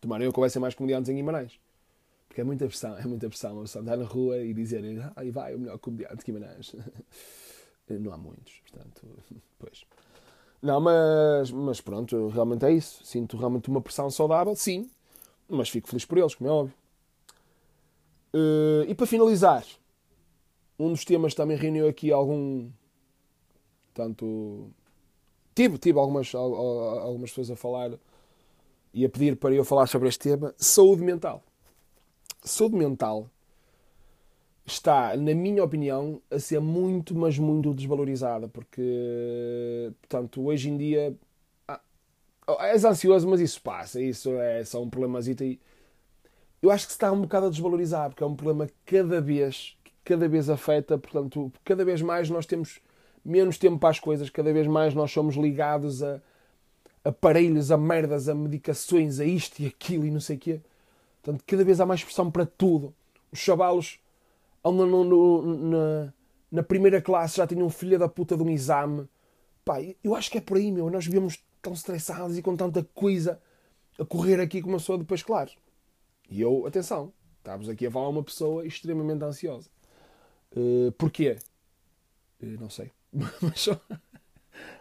Tomara 0.00 0.24
eu 0.24 0.32
que 0.32 0.58
mais 0.58 0.74
comediantes 0.74 1.10
em 1.10 1.16
Guimarães. 1.16 1.58
Porque 2.28 2.40
é 2.40 2.44
muita 2.44 2.66
pressão, 2.66 2.96
é 2.98 3.04
muita 3.04 3.28
pressão. 3.28 3.52
Uma 3.52 3.64
estar 3.64 3.82
na 3.82 4.04
rua 4.04 4.38
e 4.38 4.54
dizer, 4.54 4.82
aí 5.16 5.30
vai 5.30 5.54
o 5.54 5.58
melhor 5.58 5.78
comediante 5.78 6.16
de 6.16 6.24
Guimarães. 6.24 6.74
Não 7.88 8.12
há 8.12 8.16
muitos, 8.16 8.54
portanto, 8.60 9.06
pois. 9.58 9.84
Não, 10.64 10.80
mas, 10.80 11.50
mas 11.50 11.78
pronto, 11.82 12.28
realmente 12.28 12.64
é 12.64 12.72
isso. 12.72 13.04
Sinto 13.04 13.36
realmente 13.36 13.68
uma 13.68 13.82
pressão 13.82 14.08
saudável, 14.10 14.56
sim, 14.56 14.90
mas 15.46 15.68
fico 15.68 15.86
feliz 15.86 16.06
por 16.06 16.16
eles, 16.16 16.34
como 16.34 16.48
é 16.48 16.52
óbvio. 16.54 16.74
Uh, 18.34 18.88
e 18.88 18.94
para 18.94 19.06
finalizar, 19.06 19.62
um 20.78 20.90
dos 20.90 21.04
temas 21.04 21.34
também 21.34 21.58
reuniu 21.58 21.86
aqui 21.86 22.10
algum. 22.10 22.70
Tanto. 23.92 24.70
Tive, 25.54 25.76
tive 25.76 25.98
algumas, 25.98 26.34
algumas 26.34 27.28
pessoas 27.28 27.50
a 27.50 27.56
falar 27.56 27.92
e 28.94 29.04
a 29.04 29.08
pedir 29.10 29.36
para 29.36 29.54
eu 29.54 29.66
falar 29.66 29.86
sobre 29.86 30.08
este 30.08 30.30
tema: 30.30 30.54
saúde 30.56 31.02
mental. 31.02 31.42
Saúde 32.42 32.76
mental 32.76 33.28
está, 34.66 35.16
na 35.16 35.34
minha 35.34 35.62
opinião, 35.62 36.20
a 36.30 36.38
ser 36.38 36.60
muito, 36.60 37.14
mas 37.14 37.38
muito 37.38 37.74
desvalorizada, 37.74 38.48
porque, 38.48 39.92
portanto, 40.02 40.44
hoje 40.44 40.70
em 40.70 40.76
dia. 40.76 41.14
Ah, 41.68 41.80
és 42.68 42.84
ansioso, 42.84 43.28
mas 43.28 43.40
isso 43.40 43.60
passa, 43.62 44.00
isso 44.00 44.30
é 44.38 44.64
só 44.64 44.82
um 44.82 44.90
problemazito 44.90 45.44
e 45.44 45.60
eu 46.64 46.70
acho 46.70 46.86
que 46.86 46.92
se 46.92 46.96
está 46.96 47.12
um 47.12 47.20
bocado 47.20 47.46
a 47.46 47.50
desvalorizar, 47.50 48.08
porque 48.08 48.24
é 48.24 48.26
um 48.26 48.34
problema 48.34 48.66
que 48.66 48.72
cada 48.86 49.20
vez, 49.20 49.76
cada 50.02 50.26
vez 50.26 50.48
afeta, 50.48 50.96
portanto, 50.96 51.52
cada 51.62 51.84
vez 51.84 52.00
mais 52.00 52.30
nós 52.30 52.46
temos 52.46 52.80
menos 53.22 53.58
tempo 53.58 53.78
para 53.78 53.90
as 53.90 54.00
coisas, 54.00 54.30
cada 54.30 54.50
vez 54.50 54.66
mais 54.66 54.94
nós 54.94 55.10
somos 55.10 55.36
ligados 55.36 56.02
a 56.02 56.20
aparelhos, 57.04 57.70
a 57.70 57.76
merdas, 57.76 58.30
a 58.30 58.34
medicações, 58.34 59.20
a 59.20 59.26
isto 59.26 59.60
e 59.60 59.66
aquilo 59.66 60.06
e 60.06 60.10
não 60.10 60.20
sei 60.20 60.36
o 60.36 60.38
quê. 60.38 60.60
Portanto, 61.22 61.44
cada 61.46 61.64
vez 61.64 61.80
há 61.80 61.86
mais 61.86 62.02
pressão 62.02 62.30
para 62.30 62.46
tudo. 62.46 62.94
Os 63.30 63.38
chavalos 63.38 63.98
andam 64.64 64.86
no, 64.86 65.04
no, 65.04 65.42
na, 65.70 66.12
na 66.50 66.62
primeira 66.62 67.02
classe 67.02 67.36
já 67.36 67.46
tinha 67.46 67.64
um 67.64 67.70
filho 67.70 67.98
da 67.98 68.08
puta 68.08 68.36
de 68.36 68.42
um 68.42 68.50
exame. 68.50 69.08
Pá, 69.64 69.78
eu 70.02 70.14
acho 70.14 70.30
que 70.30 70.38
é 70.38 70.40
por 70.40 70.56
aí, 70.56 70.70
meu. 70.70 70.90
Nós 70.90 71.06
vivemos 71.06 71.42
tão 71.60 71.72
estressados 71.72 72.38
e 72.38 72.42
com 72.42 72.56
tanta 72.56 72.82
coisa 72.94 73.40
a 73.98 74.04
correr 74.04 74.40
aqui 74.40 74.60
com 74.60 74.68
uma 74.68 74.78
pessoa 74.78 74.98
depois, 74.98 75.22
claro. 75.22 75.50
E 76.28 76.40
eu, 76.40 76.66
atenção, 76.66 77.12
estávamos 77.38 77.68
aqui 77.68 77.86
a 77.86 77.90
falar 77.90 78.08
uma 78.08 78.22
pessoa 78.22 78.66
extremamente 78.66 79.22
ansiosa. 79.22 79.68
Uh, 80.56 80.92
porquê? 80.92 81.36
Uh, 82.42 82.60
não 82.60 82.70
sei. 82.70 82.90
mas 83.12 83.60
só. 83.60 83.80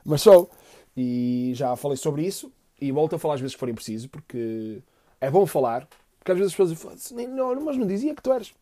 mas 0.06 0.22
só. 0.22 0.48
E 0.96 1.52
já 1.56 1.76
falei 1.76 1.98
sobre 1.98 2.26
isso 2.26 2.52
e 2.80 2.92
volto 2.92 3.16
a 3.16 3.20
falar 3.20 3.36
às 3.36 3.42
vezes 3.42 3.56
que 3.56 3.60
forem 3.60 3.76
preciso, 3.76 4.10
porque 4.10 4.82
é 5.20 5.30
bom 5.30 5.46
falar. 5.46 5.88
Porque 6.20 6.32
às 6.32 6.38
vezes 6.38 6.54
as 6.54 6.58
pessoas 6.58 6.94
assim, 6.94 7.28
não, 7.28 7.60
mas 7.62 7.78
não 7.78 7.88
dizia 7.88 8.16
que 8.16 8.22
tu 8.22 8.32
eres. 8.32 8.54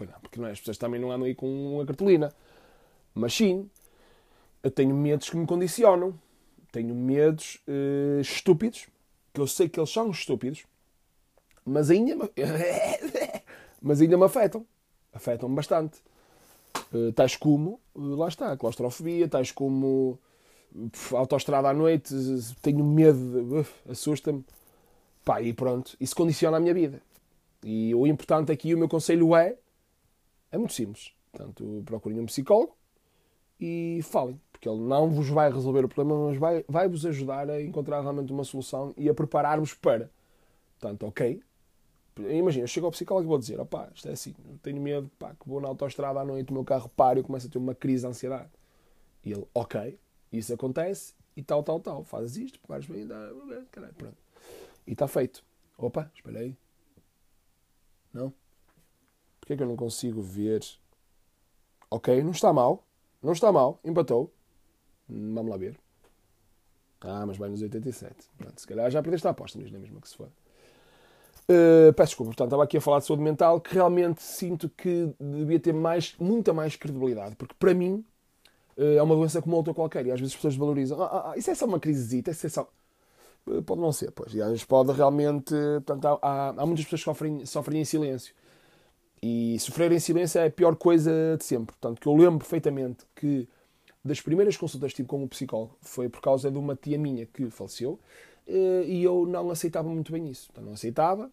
Pois 0.00 0.08
não, 0.08 0.18
porque 0.18 0.40
não 0.40 0.48
é, 0.48 0.52
as 0.52 0.58
pessoas 0.58 0.78
também 0.78 0.98
não 0.98 1.12
andam 1.12 1.26
aí 1.26 1.34
com 1.34 1.74
uma 1.74 1.84
cartolina. 1.84 2.32
Mas 3.14 3.34
sim, 3.34 3.68
eu 4.62 4.70
tenho 4.70 4.96
medos 4.96 5.28
que 5.28 5.36
me 5.36 5.46
condicionam. 5.46 6.18
Tenho 6.72 6.94
medos 6.94 7.60
uh, 7.68 8.18
estúpidos, 8.18 8.88
que 9.34 9.40
eu 9.42 9.46
sei 9.46 9.68
que 9.68 9.78
eles 9.78 9.90
são 9.90 10.10
estúpidos, 10.10 10.64
mas 11.66 11.90
ainda 11.90 12.16
me, 12.16 12.30
mas 13.82 14.00
ainda 14.00 14.16
me 14.16 14.24
afetam. 14.24 14.64
Afetam-me 15.12 15.54
bastante. 15.54 15.98
Uh, 16.90 17.12
tais 17.12 17.36
como, 17.36 17.78
uh, 17.94 18.14
lá 18.14 18.28
está, 18.28 18.56
claustrofobia, 18.56 19.28
tais 19.28 19.52
como 19.52 20.18
autoestrada 21.12 21.68
à 21.68 21.74
noite, 21.74 22.14
tenho 22.62 22.82
medo, 22.82 23.66
assusta-me. 23.86 24.46
Pá, 25.26 25.42
e 25.42 25.52
pronto, 25.52 25.94
isso 26.00 26.16
condiciona 26.16 26.56
a 26.56 26.60
minha 26.60 26.72
vida. 26.72 27.02
E 27.62 27.94
o 27.94 28.06
importante 28.06 28.50
aqui, 28.50 28.74
o 28.74 28.78
meu 28.78 28.88
conselho 28.88 29.36
é, 29.36 29.58
é 30.50 30.58
muito 30.58 30.72
simples. 30.72 31.12
Portanto, 31.32 31.82
procurem 31.84 32.20
um 32.20 32.26
psicólogo 32.26 32.76
e 33.58 34.00
falem. 34.02 34.40
Porque 34.50 34.68
ele 34.68 34.80
não 34.80 35.10
vos 35.10 35.28
vai 35.28 35.50
resolver 35.50 35.84
o 35.84 35.88
problema, 35.88 36.26
mas 36.26 36.38
vai, 36.38 36.64
vai 36.68 36.88
vos 36.88 37.06
ajudar 37.06 37.48
a 37.48 37.62
encontrar 37.62 38.00
realmente 38.00 38.32
uma 38.32 38.44
solução 38.44 38.92
e 38.96 39.08
a 39.08 39.14
preparar-vos 39.14 39.74
para. 39.74 40.10
Portanto, 40.78 41.06
ok, 41.06 41.42
Imagina, 42.28 42.64
eu 42.64 42.68
chego 42.68 42.86
ao 42.86 42.92
psicólogo 42.92 43.26
e 43.26 43.28
vou 43.28 43.38
dizer: 43.38 43.60
opá, 43.60 43.88
isto 43.94 44.08
é 44.08 44.12
assim, 44.12 44.34
tenho 44.62 44.80
medo 44.80 45.10
pá, 45.18 45.34
que 45.34 45.48
vou 45.48 45.60
na 45.60 45.68
autostrada 45.68 46.20
à 46.20 46.24
noite, 46.24 46.50
o 46.50 46.54
meu 46.54 46.64
carro 46.64 46.88
para 46.88 47.20
e 47.20 47.22
começo 47.22 47.46
a 47.46 47.50
ter 47.50 47.58
uma 47.58 47.74
crise 47.74 48.02
de 48.02 48.08
ansiedade. 48.08 48.50
E 49.24 49.32
ele: 49.32 49.46
ok, 49.54 49.98
isso 50.32 50.52
acontece 50.52 51.14
e 51.36 51.42
tal, 51.42 51.62
tal, 51.62 51.80
tal. 51.80 52.04
Fazes 52.04 52.36
isto, 52.36 52.58
preparas 52.58 52.86
bem, 52.86 53.06
dá, 53.06 53.30
caralho, 53.70 53.94
pronto. 53.94 54.16
E 54.86 54.92
está 54.92 55.06
feito. 55.06 55.42
Opa, 55.78 56.10
espera 56.14 56.40
aí. 56.40 56.56
Não? 58.12 58.32
Porquê 59.50 59.54
é 59.54 59.56
que 59.56 59.62
eu 59.64 59.68
não 59.68 59.76
consigo 59.76 60.22
ver? 60.22 60.64
Ok, 61.90 62.22
não 62.22 62.30
está 62.30 62.52
mal. 62.52 62.86
Não 63.20 63.32
está 63.32 63.50
mal. 63.50 63.80
Empatou. 63.84 64.32
Vamos 65.08 65.50
lá 65.50 65.56
ver. 65.56 65.76
Ah, 67.00 67.26
mas 67.26 67.36
vai 67.36 67.48
nos 67.48 67.60
87. 67.60 68.14
Pronto, 68.38 68.60
se 68.60 68.64
calhar 68.64 68.88
já 68.92 69.02
perdeste 69.02 69.26
a 69.26 69.30
aposta, 69.30 69.58
não 69.58 69.66
é 69.66 69.70
mesmo 69.70 70.00
que 70.00 70.08
se 70.08 70.16
for. 70.16 70.28
Uh, 71.48 71.92
peço 71.94 72.10
desculpa, 72.10 72.28
portanto, 72.30 72.46
estava 72.46 72.62
aqui 72.62 72.76
a 72.76 72.80
falar 72.80 73.00
de 73.00 73.06
saúde 73.06 73.24
mental 73.24 73.60
que 73.60 73.74
realmente 73.74 74.22
sinto 74.22 74.68
que 74.68 75.12
devia 75.18 75.58
ter 75.58 75.74
mais, 75.74 76.14
muita 76.20 76.52
mais 76.52 76.76
credibilidade, 76.76 77.34
porque 77.34 77.56
para 77.58 77.74
mim 77.74 78.04
uh, 78.76 78.98
é 78.98 79.02
uma 79.02 79.16
doença 79.16 79.42
como 79.42 79.56
outra 79.56 79.74
qualquer 79.74 80.06
e 80.06 80.12
às 80.12 80.20
vezes 80.20 80.32
as 80.32 80.36
pessoas 80.36 80.54
valorizam. 80.54 81.02
Ah, 81.02 81.06
ah, 81.06 81.30
ah 81.32 81.36
isso 81.36 81.50
é 81.50 81.56
só 81.56 81.66
uma 81.66 81.80
crisezita, 81.80 82.30
isso 82.30 82.46
é 82.46 82.50
só. 82.50 82.70
Uh, 83.48 83.60
pode 83.64 83.80
não 83.80 83.90
ser, 83.90 84.12
pois. 84.12 84.32
E 84.32 84.40
às 84.40 84.48
vezes 84.48 84.64
pode 84.64 84.92
realmente. 84.92 85.52
Portanto, 85.84 86.20
há, 86.22 86.50
há 86.50 86.66
muitas 86.66 86.84
pessoas 86.84 87.00
que 87.00 87.04
sofrem, 87.04 87.46
sofrem 87.46 87.80
em 87.80 87.84
silêncio. 87.84 88.32
E 89.22 89.58
sofrer 89.58 89.92
em 89.92 89.98
silêncio 89.98 90.40
é 90.40 90.46
a 90.46 90.50
pior 90.50 90.76
coisa 90.76 91.36
de 91.38 91.44
sempre. 91.44 91.76
Portanto, 91.76 92.00
que 92.00 92.06
eu 92.06 92.14
lembro 92.14 92.38
perfeitamente 92.38 93.04
que 93.14 93.48
das 94.04 94.20
primeiras 94.20 94.56
consultas 94.56 94.92
que 94.92 94.96
tive 94.96 95.08
com 95.08 95.22
o 95.22 95.28
psicólogo 95.28 95.76
foi 95.82 96.08
por 96.08 96.20
causa 96.20 96.50
de 96.50 96.56
uma 96.56 96.74
tia 96.74 96.98
minha 96.98 97.26
que 97.26 97.50
faleceu 97.50 97.98
e 98.46 99.02
eu 99.04 99.26
não 99.26 99.50
aceitava 99.50 99.88
muito 99.88 100.10
bem 100.10 100.28
isso. 100.28 100.48
Então, 100.50 100.64
não 100.64 100.72
aceitava 100.72 101.30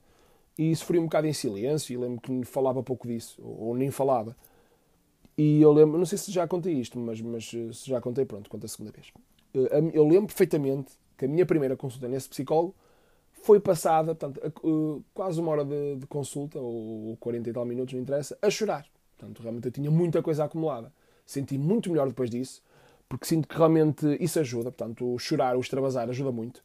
e 0.58 0.76
sofri 0.76 1.00
um 1.00 1.04
bocado 1.04 1.28
em 1.28 1.34
silêncio 1.34 1.94
e 1.94 1.98
lembro 1.98 2.20
que 2.20 2.44
falava 2.44 2.82
pouco 2.82 3.08
disso, 3.08 3.40
ou, 3.42 3.70
ou, 3.70 3.76
nem 3.76 3.92
falava. 3.92 4.36
E 5.38 5.62
eu 5.62 5.72
lembro, 5.72 5.98
não 5.98 6.06
sei 6.06 6.18
se 6.18 6.32
já 6.32 6.48
contei 6.48 6.74
isto, 6.74 6.98
mas, 6.98 7.22
mas 7.22 7.52
eh, 7.54 7.72
se 7.72 7.88
já 7.88 8.02
contei, 8.02 8.26
pronto, 8.26 8.50
conta 8.50 8.66
a 8.66 8.70
segunda 8.70 8.92
vez. 8.92 9.12
Eh, 9.54 9.92
eu 9.94 10.04
lembro 10.08 10.28
perfeitamente 10.28 10.94
que 11.16 11.26
a 11.26 11.28
minha 11.28 11.46
primeira 11.46 11.78
consulta 11.78 12.08
nesse 12.08 12.28
psicólogo 12.28 12.74
foi 13.48 13.62
passada, 13.62 14.14
portanto, 14.14 14.42
eh, 14.44 15.02
quase 15.14 15.40
uma 15.40 15.52
hora 15.52 15.64
de, 15.64 15.96
de, 15.96 16.06
consulta, 16.08 16.60
ou 16.60 17.16
40 17.16 17.50
e 17.50 17.54
tal 17.54 17.64
minutos, 17.64 17.94
não 17.94 18.02
interessa, 18.02 18.38
a 18.42 18.50
chorar. 18.50 18.86
Portanto, 19.18 19.42
realmente 19.42 19.68
eu 19.68 19.72
tinha 19.72 19.90
muita 19.90 20.22
coisa 20.22 20.44
acumulada. 20.44 20.92
Senti 21.26 21.58
muito 21.58 21.90
melhor 21.90 22.10
depois 22.10 22.30
disso, 22.30 22.62
porque 23.08 23.26
sinto 23.26 23.48
que 23.48 23.58
realmente 23.58 24.06
isso 24.20 24.38
ajuda. 24.38 24.70
Portanto, 24.70 25.14
o 25.14 25.18
chorar, 25.18 25.56
o 25.56 25.62
extravasar 25.62 26.10
ajuda 26.10 26.30
muito. 26.30 26.62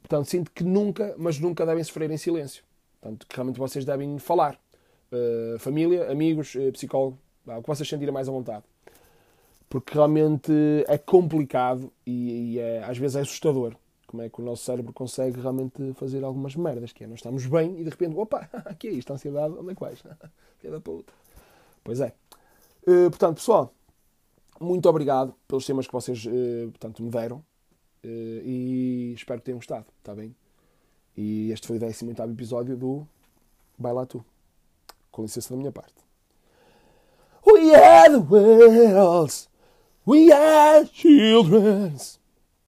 Portanto, 0.00 0.24
sinto 0.24 0.50
que 0.50 0.64
nunca, 0.64 1.14
mas 1.18 1.38
nunca 1.38 1.66
devem 1.66 1.84
sofrer 1.84 2.10
em 2.10 2.16
silêncio. 2.16 2.64
Portanto, 3.02 3.26
que 3.28 3.36
realmente 3.36 3.58
vocês 3.58 3.84
devem 3.84 4.18
falar. 4.18 4.58
Uh, 5.12 5.58
família, 5.58 6.10
amigos, 6.10 6.54
uh, 6.54 6.72
psicólogo, 6.72 7.18
o 7.46 7.60
que 7.60 7.68
vocês 7.68 7.86
sentirem 7.86 8.14
mais 8.14 8.30
à 8.30 8.32
vontade. 8.32 8.64
Porque 9.68 9.92
realmente 9.92 10.50
é 10.88 10.96
complicado 10.96 11.92
e, 12.06 12.54
e 12.54 12.58
é, 12.58 12.82
às 12.82 12.96
vezes 12.96 13.16
é 13.16 13.20
assustador 13.20 13.76
como 14.14 14.22
é 14.22 14.28
que 14.28 14.40
o 14.40 14.44
nosso 14.44 14.62
cérebro 14.62 14.92
consegue 14.92 15.40
realmente 15.40 15.92
fazer 15.94 16.22
algumas 16.22 16.54
merdas, 16.54 16.92
que 16.92 17.02
é, 17.02 17.06
nós 17.08 17.18
estamos 17.18 17.44
bem 17.46 17.80
e 17.80 17.82
de 17.82 17.90
repente, 17.90 18.16
opa, 18.16 18.48
aqui 18.64 18.86
é 18.86 18.92
isto, 18.92 19.12
ansiedade, 19.12 19.54
onde 19.58 19.72
é 19.72 19.74
que 19.74 19.80
vais? 19.80 20.00
Filha 20.58 20.72
da 20.72 20.80
puta. 20.80 21.12
Pois 21.82 22.00
é. 22.00 22.14
Uh, 22.86 23.10
portanto, 23.10 23.38
pessoal, 23.38 23.74
muito 24.60 24.88
obrigado 24.88 25.34
pelos 25.48 25.66
temas 25.66 25.88
que 25.88 25.92
vocês 25.92 26.24
uh, 26.26 26.70
portanto, 26.70 27.02
me 27.02 27.10
deram 27.10 27.38
uh, 27.38 27.44
e 28.04 29.14
espero 29.16 29.40
que 29.40 29.46
tenham 29.46 29.58
gostado, 29.58 29.86
está 29.98 30.14
bem? 30.14 30.32
E 31.16 31.50
este 31.50 31.66
foi 31.66 31.76
o 31.76 31.80
18 31.80 32.22
episódio 32.30 32.76
do 32.76 33.04
Vai 33.76 33.92
lá 33.92 34.06
tu. 34.06 34.24
Com 35.10 35.22
licença 35.22 35.50
da 35.50 35.56
minha 35.56 35.72
parte. 35.72 35.94
We 37.44 37.74
are 37.74 38.10
the 38.10 38.20
worlds. 38.20 39.48
We 40.06 40.30
are 40.30 40.86
children's. 40.86 42.20